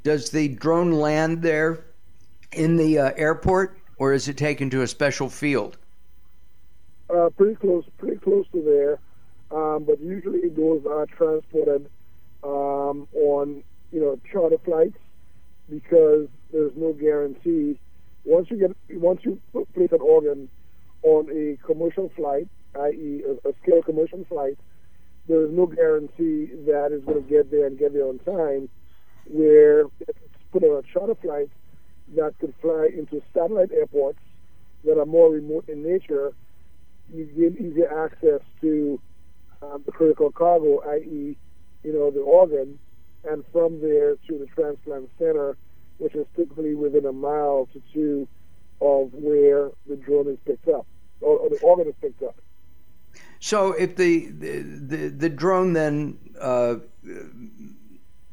Does 0.03 0.31
the 0.31 0.49
drone 0.49 0.93
land 0.93 1.43
there 1.43 1.85
in 2.53 2.77
the 2.77 2.99
uh, 2.99 3.13
airport, 3.17 3.79
or 3.99 4.15
is 4.15 4.29
it 4.29 4.39
taken 4.39 4.71
to 4.71 4.81
a 4.81 4.87
special 4.87 5.29
field? 5.29 5.77
Uh, 7.15 7.29
pretty 7.37 7.57
close, 7.57 7.85
pretty 7.99 8.17
close 8.17 8.47
to 8.53 8.63
there. 8.63 8.99
Um, 9.51 9.85
but 9.85 10.01
usually 10.01 10.49
those 10.49 10.87
are 10.87 11.07
transported 11.07 11.91
um, 12.43 13.09
on 13.13 13.63
you 13.93 14.01
know 14.01 14.19
charter 14.33 14.57
flights 14.65 14.97
because 15.69 16.29
there's 16.51 16.73
no 16.77 16.95
guarantee. 16.95 17.79
Once 18.25 18.51
you 18.51 18.57
get 18.57 18.75
once 18.99 19.21
you 19.23 19.39
place 19.75 19.93
an 19.93 20.01
organ 20.01 20.49
on 21.03 21.29
a 21.31 21.57
commercial 21.67 22.11
flight, 22.17 22.49
i.e., 22.81 23.23
a, 23.27 23.49
a 23.49 23.53
scale 23.63 23.83
commercial 23.83 24.25
flight, 24.29 24.59
there 25.29 25.45
is 25.45 25.51
no 25.53 25.67
guarantee 25.67 26.47
that 26.67 26.89
it's 26.93 27.05
going 27.05 27.23
to 27.23 27.29
get 27.29 27.51
there 27.51 27.67
and 27.67 27.79
get 27.79 27.93
there 27.93 28.07
on 28.07 28.19
time. 28.21 28.69
Where 29.27 29.83
if 29.83 30.09
it's 30.09 30.19
put 30.53 30.65
on 30.65 30.83
a 30.83 30.93
charter 30.93 31.15
flight 31.15 31.51
that 32.17 32.35
could 32.41 32.55
fly 32.61 32.89
into 32.97 33.23
satellite 33.33 33.71
airports 33.73 34.19
that 34.85 34.99
are 34.99 35.07
more 35.07 35.31
remote 35.31 35.69
in 35.69 35.83
nature, 35.83 36.33
you 37.13 37.27
get 37.27 37.61
easier 37.61 38.05
access 38.05 38.41
to 38.61 39.01
um, 39.63 39.83
the 39.85 39.93
critical 39.93 40.33
cargo, 40.33 40.81
i.e., 40.91 41.37
you 41.83 41.93
know, 41.93 42.11
the 42.11 42.21
organ, 42.21 42.79
and 43.29 43.45
from 43.53 43.81
there 43.81 44.17
to 44.29 44.39
the 44.39 44.47
transplant 44.55 45.09
center, 45.19 45.57
which 45.99 46.15
is 46.15 46.27
typically 46.35 46.75
within 46.75 47.07
a 47.07 47.13
mile 47.13 47.69
to 47.73 47.83
two 47.93 48.27
of 48.81 49.13
where 49.13 49.71
the 49.87 49.97
drone 49.97 50.29
is 50.29 50.39
picked 50.45 50.69
up 50.69 50.87
or, 51.21 51.39
or 51.39 51.51
the 51.51 51.59
organ 51.63 51.89
is 51.89 51.95
picked 52.01 52.23
up. 52.23 52.37
So 53.41 53.73
if 53.73 53.97
the 53.97 54.27
the 54.27 55.09
the, 55.09 55.29
drone 55.29 55.73
then 55.73 56.19
uh, 56.39 56.77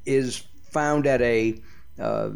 is 0.06 0.44
found 0.70 1.08
at 1.08 1.22
a 1.22 1.56
uh, 2.00 2.32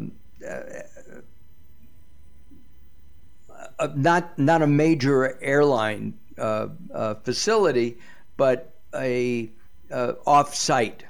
uh, 3.78 3.88
not 3.94 4.38
not 4.38 4.62
a 4.62 4.66
major 4.66 5.38
airline 5.42 6.14
uh, 6.38 6.68
uh, 6.94 7.14
facility, 7.16 7.98
but 8.36 8.74
a 8.94 9.50
uh, 9.90 10.14
off-site, 10.26 11.04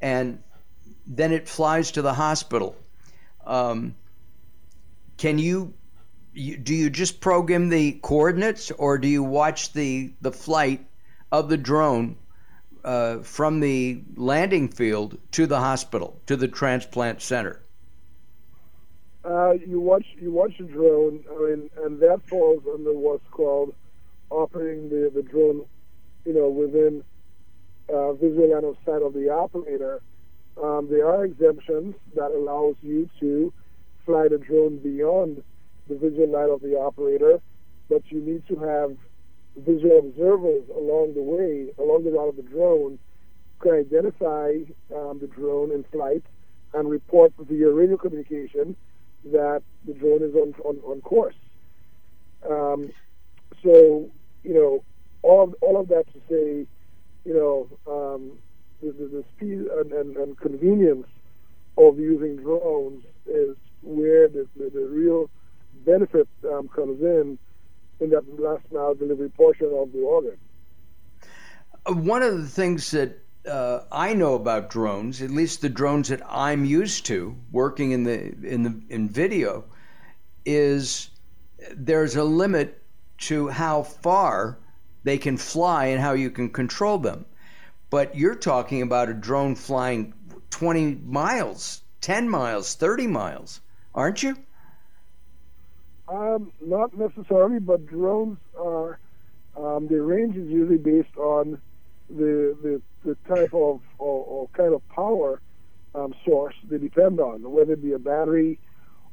and 0.00 0.42
then 1.06 1.32
it 1.32 1.48
flies 1.48 1.90
to 1.92 2.02
the 2.02 2.14
hospital. 2.14 2.76
Um, 3.44 3.94
can 5.16 5.38
you, 5.38 5.74
you, 6.32 6.56
do 6.56 6.74
you 6.74 6.90
just 6.90 7.20
program 7.20 7.68
the 7.68 7.92
coordinates, 7.92 8.70
or 8.70 8.98
do 8.98 9.08
you 9.08 9.22
watch 9.22 9.72
the 9.72 10.12
the 10.20 10.32
flight 10.32 10.86
of 11.32 11.48
the 11.48 11.56
drone 11.56 12.16
uh, 12.84 13.18
from 13.18 13.60
the 13.60 14.02
landing 14.16 14.68
field 14.68 15.18
to 15.32 15.46
the 15.46 15.58
hospital, 15.58 16.20
to 16.26 16.36
the 16.36 16.48
transplant 16.48 17.20
center? 17.22 17.60
Uh, 19.24 19.52
you 19.52 19.80
watch 19.80 20.06
you 20.20 20.30
watch 20.32 20.56
the 20.58 20.64
drone, 20.64 21.24
I 21.30 21.34
mean, 21.42 21.70
and 21.84 22.00
that 22.00 22.20
falls 22.28 22.62
under 22.72 22.94
what's 22.94 23.26
called 23.30 23.74
operating 24.30 24.88
the, 24.88 25.10
the 25.14 25.22
drone, 25.22 25.64
you 26.24 26.32
know, 26.32 26.48
within 26.48 27.04
uh, 27.92 28.12
visual 28.14 28.54
line 28.54 28.64
of 28.64 28.76
sight 28.86 29.02
of 29.02 29.12
the 29.12 29.28
operator. 29.28 30.00
Um, 30.62 30.88
there 30.90 31.08
are 31.08 31.24
exemptions 31.24 31.94
that 32.14 32.30
allows 32.30 32.76
you 32.82 33.08
to 33.20 33.52
fly 34.04 34.28
the 34.28 34.38
drone 34.38 34.78
beyond 34.78 35.42
the 35.90 35.96
visual 35.96 36.28
line 36.28 36.48
of 36.48 36.62
the 36.62 36.78
operator, 36.78 37.40
but 37.90 38.02
you 38.10 38.20
need 38.20 38.46
to 38.46 38.56
have 38.56 38.96
visual 39.56 39.98
observers 39.98 40.62
along 40.74 41.14
the 41.14 41.22
way, 41.22 41.68
along 41.78 42.04
the 42.04 42.10
route 42.10 42.28
of 42.28 42.36
the 42.36 42.42
drone, 42.42 42.98
can 43.60 43.74
identify 43.74 44.54
um, 44.96 45.18
the 45.20 45.26
drone 45.26 45.70
in 45.70 45.84
flight 45.92 46.22
and 46.72 46.88
report 46.88 47.32
via 47.38 47.68
radio 47.68 47.96
communication 47.96 48.76
that 49.24 49.62
the 49.86 49.92
drone 49.92 50.22
is 50.22 50.34
on, 50.34 50.54
on, 50.64 50.78
on 50.84 51.00
course. 51.02 51.34
Um, 52.48 52.90
so, 53.62 54.08
you 54.44 54.54
know, 54.54 54.84
all 55.22 55.44
of, 55.44 55.54
all 55.60 55.78
of 55.78 55.88
that 55.88 56.06
to 56.14 56.20
say, 56.28 56.66
you 57.24 57.34
know, 57.34 57.68
um, 57.86 58.38
the, 58.80 58.92
the, 58.92 59.08
the, 59.08 59.24
speed 59.36 59.66
and, 59.78 59.92
and, 59.92 60.16
and, 60.16 60.38
convenience 60.38 61.06
of 61.76 61.98
using 61.98 62.36
drones 62.36 63.04
is 63.26 63.56
where 63.82 64.26
the, 64.26 64.48
the, 64.56 64.70
the 64.70 64.86
real 64.86 65.28
benefit 65.84 66.28
um, 66.50 66.68
comes 66.68 67.00
in 67.00 67.38
in 68.00 68.10
that 68.10 68.24
last 68.40 68.64
mile 68.72 68.94
delivery 68.94 69.28
portion 69.30 69.66
of 69.76 69.92
the 69.92 70.00
organ. 70.00 70.36
one 71.86 72.22
of 72.22 72.40
the 72.40 72.48
things 72.48 72.90
that 72.90 73.18
uh, 73.46 73.80
I 73.90 74.14
know 74.14 74.34
about 74.34 74.70
drones, 74.70 75.22
at 75.22 75.30
least 75.30 75.60
the 75.60 75.68
drones 75.68 76.08
that 76.08 76.20
I'm 76.28 76.64
used 76.64 77.06
to 77.06 77.36
working 77.50 77.92
in 77.92 78.04
the 78.04 78.34
in 78.42 78.62
the 78.62 78.80
in 78.88 79.08
video, 79.08 79.64
is 80.44 81.10
there's 81.74 82.16
a 82.16 82.24
limit 82.24 82.82
to 83.18 83.48
how 83.48 83.82
far 83.82 84.58
they 85.04 85.18
can 85.18 85.36
fly 85.36 85.86
and 85.86 86.00
how 86.00 86.12
you 86.12 86.30
can 86.30 86.50
control 86.50 86.98
them. 86.98 87.24
But 87.88 88.14
you're 88.14 88.34
talking 88.34 88.82
about 88.82 89.08
a 89.08 89.14
drone 89.14 89.54
flying 89.54 90.14
20 90.50 91.00
miles, 91.04 91.82
10 92.02 92.28
miles, 92.28 92.74
30 92.74 93.06
miles, 93.06 93.60
aren't 93.94 94.22
you? 94.22 94.36
Um, 96.10 96.50
not 96.60 96.96
necessarily, 96.96 97.60
but 97.60 97.86
drones 97.86 98.38
are. 98.58 98.98
Um, 99.56 99.88
range 99.88 100.36
is 100.36 100.48
usually 100.48 100.78
based 100.78 101.16
on 101.16 101.60
the 102.08 102.56
the, 102.62 102.82
the 103.04 103.16
type 103.28 103.52
of 103.54 103.80
or, 103.98 104.24
or 104.24 104.48
kind 104.56 104.74
of 104.74 104.86
power 104.88 105.40
um, 105.94 106.14
source 106.24 106.54
they 106.68 106.78
depend 106.78 107.20
on, 107.20 107.50
whether 107.50 107.72
it 107.72 107.82
be 107.82 107.92
a 107.92 107.98
battery 107.98 108.58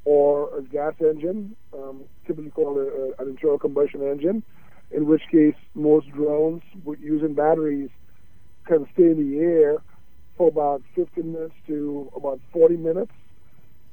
or 0.05 0.57
a 0.57 0.61
gas 0.63 0.93
engine, 1.01 1.55
um, 1.73 2.03
typically 2.25 2.49
called 2.51 2.77
a, 2.77 2.81
a, 2.81 3.23
an 3.23 3.29
internal 3.29 3.59
combustion 3.59 4.01
engine. 4.01 4.43
In 4.89 5.05
which 5.05 5.23
case, 5.29 5.55
most 5.75 6.09
drones 6.11 6.61
using 6.99 7.33
batteries 7.33 7.89
can 8.65 8.87
stay 8.93 9.03
in 9.11 9.17
the 9.17 9.39
air 9.39 9.77
for 10.37 10.47
about 10.47 10.81
15 10.95 11.33
minutes 11.33 11.55
to 11.67 12.09
about 12.15 12.39
40 12.53 12.77
minutes. 12.77 13.11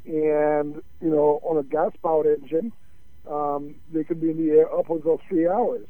And, 0.06 0.76
you 1.00 1.10
know, 1.10 1.40
on 1.42 1.56
a 1.56 1.64
gas 1.64 1.90
powered 2.02 2.26
engine, 2.26 2.72
um, 3.30 3.76
they 3.92 4.04
could 4.04 4.20
be 4.20 4.30
in 4.30 4.36
the 4.36 4.52
air 4.52 4.74
upwards 4.74 5.06
of 5.06 5.20
three 5.28 5.48
hours. 5.48 5.86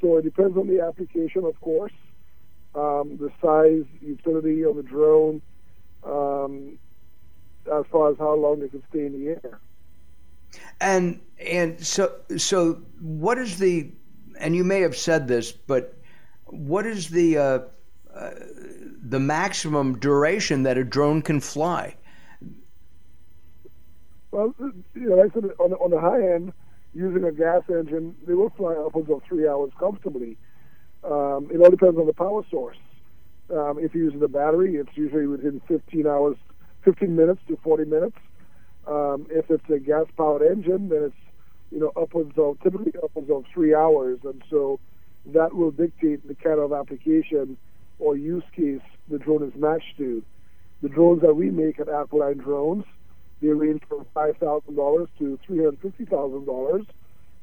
So 0.00 0.16
it 0.18 0.22
depends 0.22 0.56
on 0.56 0.68
the 0.68 0.80
application, 0.80 1.44
of 1.44 1.60
course, 1.60 1.92
um, 2.74 3.18
the 3.18 3.30
size, 3.42 3.84
utility 4.00 4.62
of 4.64 4.76
the 4.76 4.82
drone, 4.82 5.42
um, 6.04 6.78
as 7.72 7.84
far 7.90 8.10
as 8.10 8.18
how 8.18 8.34
long 8.34 8.60
they 8.60 8.68
can 8.68 8.82
stay 8.90 9.06
in 9.06 9.12
the 9.12 9.28
air. 9.30 9.60
And 10.80 11.20
and 11.38 11.84
so 11.84 12.12
so 12.36 12.80
what 13.00 13.38
is 13.38 13.58
the 13.58 13.90
and 14.38 14.54
you 14.54 14.64
may 14.64 14.80
have 14.80 14.96
said 14.96 15.28
this, 15.28 15.52
but 15.52 15.94
what 16.46 16.86
is 16.86 17.08
the 17.08 17.36
uh, 17.36 17.58
uh, 18.14 18.30
the 19.02 19.20
maximum 19.20 19.98
duration 19.98 20.62
that 20.62 20.78
a 20.78 20.84
drone 20.84 21.22
can 21.22 21.40
fly? 21.40 21.96
Well, 24.30 24.54
you 24.58 24.84
know, 24.94 25.16
like 25.16 25.30
I 25.30 25.34
said, 25.34 25.44
on 25.58 25.70
the, 25.70 25.76
on 25.76 25.90
the 25.90 26.00
high 26.00 26.34
end, 26.34 26.52
using 26.94 27.24
a 27.24 27.32
gas 27.32 27.62
engine, 27.68 28.14
they 28.26 28.34
will 28.34 28.50
fly 28.50 28.74
upwards 28.74 29.10
of 29.10 29.22
three 29.28 29.48
hours 29.48 29.70
comfortably. 29.78 30.36
Um, 31.04 31.48
it 31.52 31.58
all 31.58 31.70
depends 31.70 31.98
on 31.98 32.06
the 32.06 32.12
power 32.12 32.42
source. 32.50 32.76
Um, 33.50 33.78
if 33.80 33.94
you're 33.94 34.04
using 34.04 34.20
the 34.20 34.28
battery, 34.28 34.76
it's 34.76 34.94
usually 34.94 35.26
within 35.26 35.60
15 35.68 36.06
hours, 36.06 36.36
15 36.84 37.14
minutes 37.14 37.40
to 37.48 37.56
40 37.62 37.84
minutes. 37.86 38.16
Um, 38.86 39.26
if 39.30 39.50
it's 39.50 39.68
a 39.70 39.78
gas-powered 39.78 40.42
engine, 40.42 40.88
then 40.88 41.04
it's 41.04 41.16
you 41.70 41.78
know 41.78 41.92
upwards 42.00 42.32
of 42.38 42.58
typically 42.62 42.92
upwards 43.02 43.30
of 43.30 43.44
three 43.52 43.74
hours, 43.74 44.18
and 44.24 44.42
so 44.48 44.80
that 45.26 45.54
will 45.54 45.70
dictate 45.70 46.26
the 46.26 46.34
kind 46.34 46.58
of 46.58 46.72
application 46.72 47.58
or 47.98 48.16
use 48.16 48.44
case 48.56 48.80
the 49.10 49.18
drone 49.18 49.42
is 49.42 49.54
matched 49.56 49.96
to. 49.98 50.22
The 50.82 50.88
drones 50.88 51.20
that 51.22 51.34
we 51.34 51.50
make 51.50 51.80
at 51.80 51.88
Aquiline 51.88 52.38
Drones, 52.38 52.84
they 53.40 53.48
range 53.48 53.82
from 53.88 54.06
five 54.14 54.36
thousand 54.38 54.76
dollars 54.76 55.08
to 55.18 55.38
three 55.44 55.58
hundred 55.58 55.80
fifty 55.80 56.04
thousand 56.04 56.46
dollars, 56.46 56.86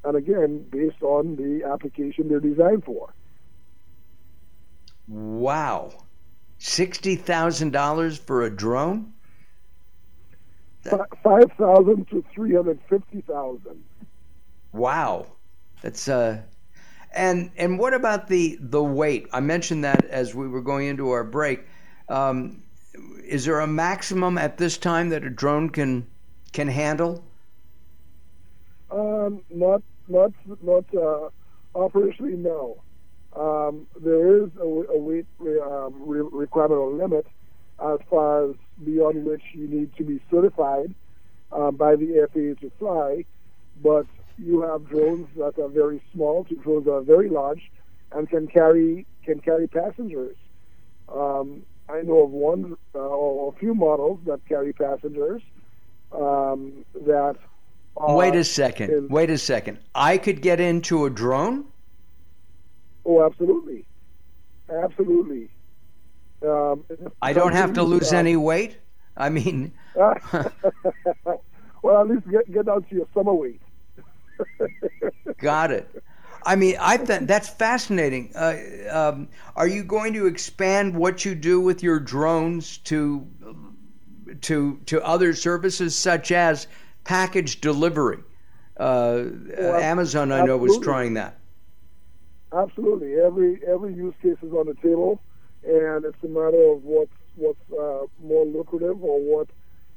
and 0.04 0.16
again 0.16 0.66
based 0.70 1.02
on 1.02 1.36
the 1.36 1.64
application 1.64 2.28
they're 2.28 2.40
designed 2.40 2.84
for. 2.84 3.12
Wow, 5.08 6.04
sixty 6.58 7.16
thousand 7.16 7.72
dollars 7.72 8.18
for 8.18 8.42
a 8.42 8.50
drone? 8.54 9.14
Five 11.22 11.50
thousand 11.58 12.08
to 12.10 12.24
three 12.34 12.54
hundred 12.54 12.80
fifty 12.88 13.20
thousand. 13.22 13.84
Wow, 14.72 15.26
that's 15.82 16.08
uh, 16.08 16.42
and 17.12 17.50
and 17.56 17.78
what 17.78 17.94
about 17.94 18.28
the 18.28 18.58
the 18.60 18.82
weight? 18.82 19.28
I 19.32 19.40
mentioned 19.40 19.84
that 19.84 20.04
as 20.04 20.34
we 20.34 20.48
were 20.48 20.62
going 20.62 20.86
into 20.86 21.10
our 21.10 21.24
break. 21.24 21.66
Um, 22.08 22.62
is 23.24 23.44
there 23.44 23.60
a 23.60 23.66
maximum 23.66 24.38
at 24.38 24.58
this 24.58 24.78
time 24.78 25.08
that 25.10 25.24
a 25.24 25.30
drone 25.30 25.70
can 25.70 26.06
can 26.52 26.68
handle? 26.68 27.22
Um, 28.90 29.42
not 29.50 29.82
not 30.08 30.32
not 30.62 30.84
uh, 30.94 31.28
operationally, 31.74 32.38
no. 32.38 32.82
Um, 33.34 33.86
there 34.00 34.44
is 34.44 34.50
a, 34.58 34.64
a 34.64 34.98
weight 34.98 35.26
um, 35.40 35.94
requirement 36.06 36.80
or 36.80 36.92
limit 36.92 37.26
as 37.84 37.98
far 38.08 38.50
as 38.50 38.56
beyond 38.82 39.24
which 39.26 39.42
you 39.52 39.68
need 39.68 39.94
to 39.96 40.04
be 40.04 40.20
certified 40.30 40.94
uh, 41.52 41.70
by 41.70 41.96
the 41.96 42.26
FAA 42.32 42.60
to 42.62 42.72
fly, 42.78 43.24
but 43.82 44.06
you 44.38 44.62
have 44.62 44.88
drones 44.88 45.28
that 45.36 45.58
are 45.58 45.68
very 45.68 46.02
small 46.12 46.44
to 46.44 46.54
drones 46.56 46.86
that 46.86 46.92
are 46.92 47.02
very 47.02 47.28
large 47.28 47.70
and 48.12 48.28
can 48.28 48.46
carry 48.46 49.06
can 49.24 49.40
carry 49.40 49.66
passengers. 49.66 50.36
Um, 51.12 51.64
I 51.88 52.02
know 52.02 52.24
of 52.24 52.30
one 52.30 52.76
uh, 52.94 52.98
or 52.98 53.52
a 53.54 53.58
few 53.58 53.74
models 53.74 54.20
that 54.26 54.44
carry 54.48 54.72
passengers 54.72 55.42
um, 56.12 56.84
that. 57.06 57.36
Wait 57.98 58.34
a 58.34 58.44
second. 58.44 58.90
In, 58.90 59.08
Wait 59.08 59.30
a 59.30 59.38
second. 59.38 59.78
I 59.94 60.18
could 60.18 60.42
get 60.42 60.60
into 60.60 61.06
a 61.06 61.10
drone. 61.10 61.64
Oh, 63.04 63.24
absolutely, 63.24 63.86
absolutely. 64.70 65.48
Um, 66.42 66.84
I 67.22 67.32
don't 67.32 67.52
have 67.52 67.72
to 67.74 67.82
lose 67.82 68.12
uh, 68.12 68.16
any 68.16 68.36
weight. 68.36 68.76
I 69.16 69.30
mean, 69.30 69.72
well, 69.94 70.50
at 72.00 72.08
least 72.08 72.28
get 72.28 72.52
get 72.52 72.66
down 72.66 72.82
to 72.82 72.94
your 72.94 73.06
summer 73.14 73.32
weight. 73.32 73.60
Got 75.38 75.70
it. 75.70 75.95
I 76.46 76.54
mean, 76.54 76.76
I 76.80 76.96
th- 76.96 77.22
that's 77.22 77.48
fascinating. 77.48 78.30
Uh, 78.34 78.56
um, 78.88 79.28
are 79.56 79.66
you 79.66 79.82
going 79.82 80.12
to 80.12 80.26
expand 80.26 80.96
what 80.96 81.24
you 81.24 81.34
do 81.34 81.60
with 81.60 81.82
your 81.82 81.98
drones 81.98 82.78
to 82.78 83.26
to 84.42 84.80
to 84.86 85.04
other 85.04 85.34
services 85.34 85.96
such 85.96 86.30
as 86.30 86.68
package 87.02 87.60
delivery? 87.60 88.18
Uh, 88.76 89.24
well, 89.58 89.80
Amazon, 89.80 90.30
I 90.30 90.44
know, 90.44 90.56
was 90.56 90.78
trying 90.78 91.14
that. 91.14 91.40
Absolutely, 92.52 93.16
every 93.16 93.60
every 93.66 93.92
use 93.92 94.14
case 94.22 94.36
is 94.40 94.52
on 94.52 94.66
the 94.66 94.74
table, 94.74 95.20
and 95.64 96.04
it's 96.04 96.22
a 96.22 96.28
matter 96.28 96.70
of 96.70 96.84
what's 96.84 97.10
what's 97.34 97.72
uh, 97.72 98.06
more 98.22 98.46
lucrative 98.46 99.02
or 99.02 99.18
what 99.20 99.48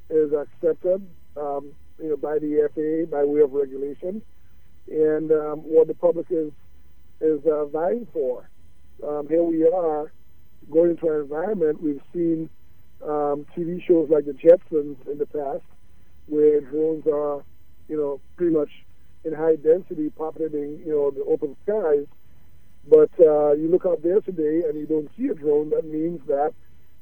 is 0.10 0.34
accepted, 0.34 1.08
um, 1.38 1.72
you 2.02 2.10
know, 2.10 2.18
by 2.18 2.40
the 2.40 2.68
FAA 2.74 3.16
by 3.16 3.24
way 3.24 3.42
of 3.42 3.54
regulation 3.54 4.24
and 4.90 5.32
um, 5.32 5.60
what 5.60 5.88
the 5.88 5.94
public 5.94 6.28
is 6.30 6.52
is 7.22 7.40
uh, 7.46 7.66
vying 7.66 8.08
for. 8.14 8.50
Um, 9.06 9.28
here 9.28 9.44
we 9.44 9.68
are 9.68 10.12
going 10.70 10.92
into 10.92 11.08
an 11.08 11.22
environment 11.22 11.82
we've 11.82 12.02
seen 12.14 12.50
um, 13.04 13.46
TV 13.56 13.86
shows 13.86 14.10
like 14.10 14.26
the 14.26 14.34
Jetsons 14.34 14.96
in 15.10 15.18
the 15.18 15.26
past, 15.26 15.64
where 16.28 16.62
drones 16.62 17.06
are, 17.08 17.44
you 17.88 17.98
know, 17.98 18.20
pretty 18.38 18.56
much 18.56 18.70
in 19.24 19.34
high 19.34 19.56
density, 19.56 20.10
populating, 20.10 20.80
you 20.86 20.92
know, 20.92 21.12
the 21.12 21.24
open 21.24 21.56
skies. 21.64 22.06
But 22.88 23.10
uh, 23.20 23.54
you 23.54 23.70
look 23.70 23.86
out 23.86 24.02
there 24.04 24.22
today 24.22 24.68
and 24.68 24.78
you 24.78 24.86
don't 24.86 25.10
see 25.18 25.28
a 25.28 25.34
drone. 25.34 25.70
That 25.72 25.86
means 25.86 26.22
that 26.28 26.54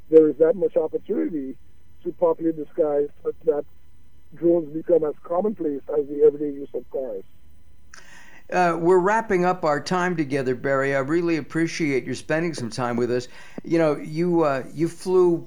there 0.09 0.27
is 0.29 0.35
that 0.37 0.55
much 0.55 0.75
opportunity 0.75 1.55
to 2.03 2.11
populate 2.13 2.57
the 2.57 2.65
skies 2.73 3.09
such 3.23 3.35
that 3.45 3.65
drones 4.35 4.73
become 4.73 5.03
as 5.03 5.15
commonplace 5.23 5.81
as 5.97 6.07
the 6.07 6.23
everyday 6.25 6.55
use 6.57 6.69
of 6.73 6.89
cars. 6.91 7.23
Uh, 8.51 8.77
we're 8.79 8.99
wrapping 8.99 9.43
up 9.43 9.65
our 9.65 9.81
time 9.81 10.15
together, 10.15 10.55
Barry. 10.55 10.95
I 10.95 10.99
really 10.99 11.35
appreciate 11.35 12.05
you 12.05 12.15
spending 12.15 12.53
some 12.53 12.69
time 12.69 12.95
with 12.95 13.11
us. 13.11 13.27
You 13.63 13.77
know, 13.77 13.97
you 13.97 14.43
uh, 14.43 14.63
you 14.73 14.87
flew 14.87 15.45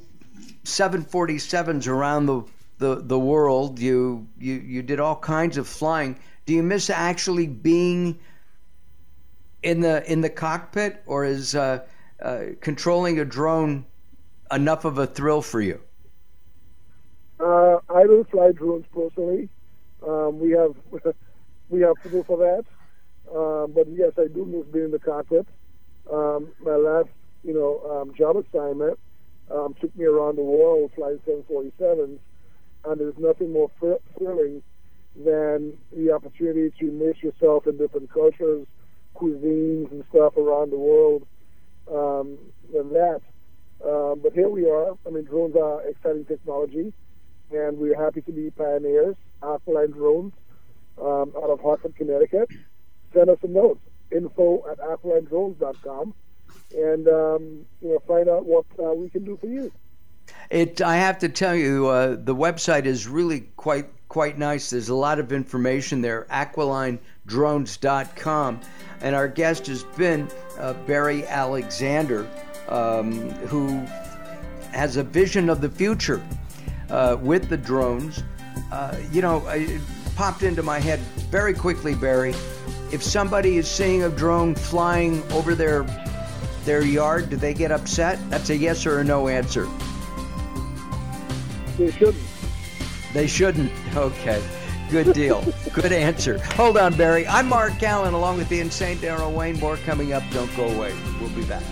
747s 0.65 1.89
around 1.89 2.27
the, 2.27 2.43
the, 2.79 2.97
the 2.97 3.19
world. 3.19 3.79
You, 3.79 4.27
you 4.39 4.55
you 4.55 4.83
did 4.83 5.01
all 5.01 5.17
kinds 5.17 5.57
of 5.57 5.67
flying. 5.67 6.19
Do 6.45 6.53
you 6.53 6.63
miss 6.63 6.91
actually 6.91 7.47
being 7.47 8.19
in 9.63 9.81
the 9.81 10.11
in 10.11 10.21
the 10.21 10.31
cockpit, 10.31 11.03
or 11.07 11.25
is 11.25 11.55
uh, 11.55 11.87
uh 12.21 12.41
controlling 12.61 13.19
a 13.19 13.25
drone 13.25 13.87
enough 14.53 14.85
of 14.85 14.99
a 14.99 15.07
thrill 15.07 15.41
for 15.41 15.63
you? 15.63 15.81
Uh, 17.39 17.79
I 17.89 18.05
don't 18.05 18.31
fly 18.31 18.53
drones 18.53 18.85
personally. 18.93 19.49
Um, 20.07 20.39
we 20.39 20.51
have 20.51 20.75
we 21.71 21.81
have 21.81 21.95
people 22.03 22.25
for 22.25 22.37
that. 22.37 22.65
Uh, 23.35 23.67
but 23.69 23.87
yes, 23.91 24.13
I 24.19 24.29
do 24.33 24.45
miss 24.47 24.67
being 24.73 24.87
in 24.87 24.91
the 24.93 24.99
cockpit. 25.01 25.47
Um, 26.13 26.53
my 26.61 26.77
last, 26.77 27.11
you 27.45 27.55
know, 27.55 27.81
um, 28.01 28.13
job 28.17 28.37
assignment 28.37 28.99
um, 29.55 29.75
took 29.81 29.95
me 29.97 30.07
around 30.07 30.37
the 30.37 30.43
world 30.45 30.93
flying 30.97 31.21
747s, 31.29 32.19
and 32.87 33.01
there's 33.01 33.15
nothing 33.19 33.53
more 33.53 33.71
thrilling 34.19 34.63
than 35.17 35.75
the 35.97 36.13
opportunity 36.13 36.71
to 36.81 36.89
immerse 36.89 37.19
yourself 37.23 37.67
in 37.67 37.79
different 37.79 38.13
cultures, 38.13 38.67
cuisines, 39.17 39.91
and 39.93 40.05
stuff 40.11 40.37
around 40.37 40.73
the 40.73 40.79
world. 40.79 41.25
um, 41.91 42.39
than 42.73 42.93
that. 42.93 43.21
Um, 43.87 44.21
but 44.23 44.33
here 44.35 44.49
we 44.49 44.67
are. 44.71 44.93
I 45.07 45.11
mean, 45.11 45.25
drones 45.25 45.57
are 45.57 45.83
exciting 45.89 46.25
technology, 46.27 46.93
and 47.51 47.79
we're 47.79 48.03
happy 48.03 48.23
to 48.23 48.33
be 48.33 48.51
pioneers. 48.51 49.17
Aquiline 49.43 49.93
Drones 49.93 50.35
um, 51.01 51.33
out 51.37 51.51
of 51.51 51.61
Hartford, 51.61 51.97
Connecticut. 51.97 52.49
Send 53.13 53.29
us 53.31 53.39
a 53.43 53.49
note, 53.49 53.81
info 54.11 54.65
at 54.71 54.79
aquilinedrones.com, 54.79 56.15
and 56.77 57.09
um, 57.09 57.67
you 57.83 57.89
know, 57.89 57.99
find 58.07 58.29
out 58.29 58.47
what 58.47 58.65
uh, 58.79 58.93
we 58.93 59.09
can 59.09 59.25
do 59.25 59.37
for 59.37 59.47
you. 59.47 59.73
It. 60.51 60.81
I 60.81 60.97
have 60.97 61.19
to 61.21 61.29
tell 61.29 61.57
you, 61.57 61.87
uh, 61.89 62.17
the 62.17 62.35
website 62.35 62.87
is 62.87 63.07
really 63.09 63.41
quite 63.57 63.87
quite 64.09 64.39
nice. 64.39 64.71
There's 64.71 64.89
a 64.89 64.95
lot 64.95 65.19
of 65.19 65.33
information 65.33 66.01
there. 66.03 66.27
AquilineDrones.com, 66.31 68.61
and 69.01 69.15
our 69.15 69.29
guest 69.29 69.69
has 69.69 69.85
been 69.85 70.29
uh, 70.59 70.75
Barry 70.87 71.27
Alexander, 71.27 72.29
um, 72.69 73.31
who 73.47 73.87
has 74.73 74.97
a 74.97 75.03
vision 75.03 75.49
of 75.49 75.61
the 75.61 75.71
future 75.71 76.23
uh, 76.91 77.17
with 77.21 77.49
the 77.49 77.57
drones. 77.57 78.23
Uh, 78.71 78.97
you 79.11 79.23
know, 79.23 79.47
it 79.49 79.81
popped 80.17 80.43
into 80.43 80.63
my 80.63 80.79
head 80.79 81.01
very 81.31 81.55
quickly, 81.55 81.95
Barry. 81.95 82.35
If 82.93 83.03
somebody 83.03 83.57
is 83.57 83.71
seeing 83.71 84.03
a 84.03 84.09
drone 84.09 84.55
flying 84.55 85.23
over 85.33 85.55
their 85.55 85.85
their 86.65 86.83
yard, 86.85 87.31
do 87.31 87.37
they 87.37 87.55
get 87.55 87.73
upset? 87.73 88.19
That's 88.31 88.51
a 88.51 88.57
yes 88.57 88.85
or 88.85 88.99
a 88.99 89.05
no 89.05 89.29
answer. 89.29 89.67
They 91.79 91.91
shouldn't. 91.91 92.25
They 93.15 93.27
shouldn't. 93.27 93.73
Okay. 93.97 94.43
Good 94.91 95.13
deal. 95.13 95.45
Good 95.73 95.93
answer. 95.93 96.39
Hold 96.57 96.77
on, 96.77 96.97
Barry. 96.97 97.27
I'm 97.27 97.49
Mark 97.49 97.83
Allen 97.83 98.13
along 98.13 98.39
with 98.39 98.49
the 98.49 98.61
insane 98.61 98.99
Daryl 98.99 99.33
Wayne. 99.33 99.59
More 99.61 99.77
coming 99.79 100.13
up. 100.13 100.23
Don't 100.33 100.55
go 100.57 100.69
away. 100.69 100.93
We'll 101.21 101.31
be 101.31 101.45
back. 101.45 101.63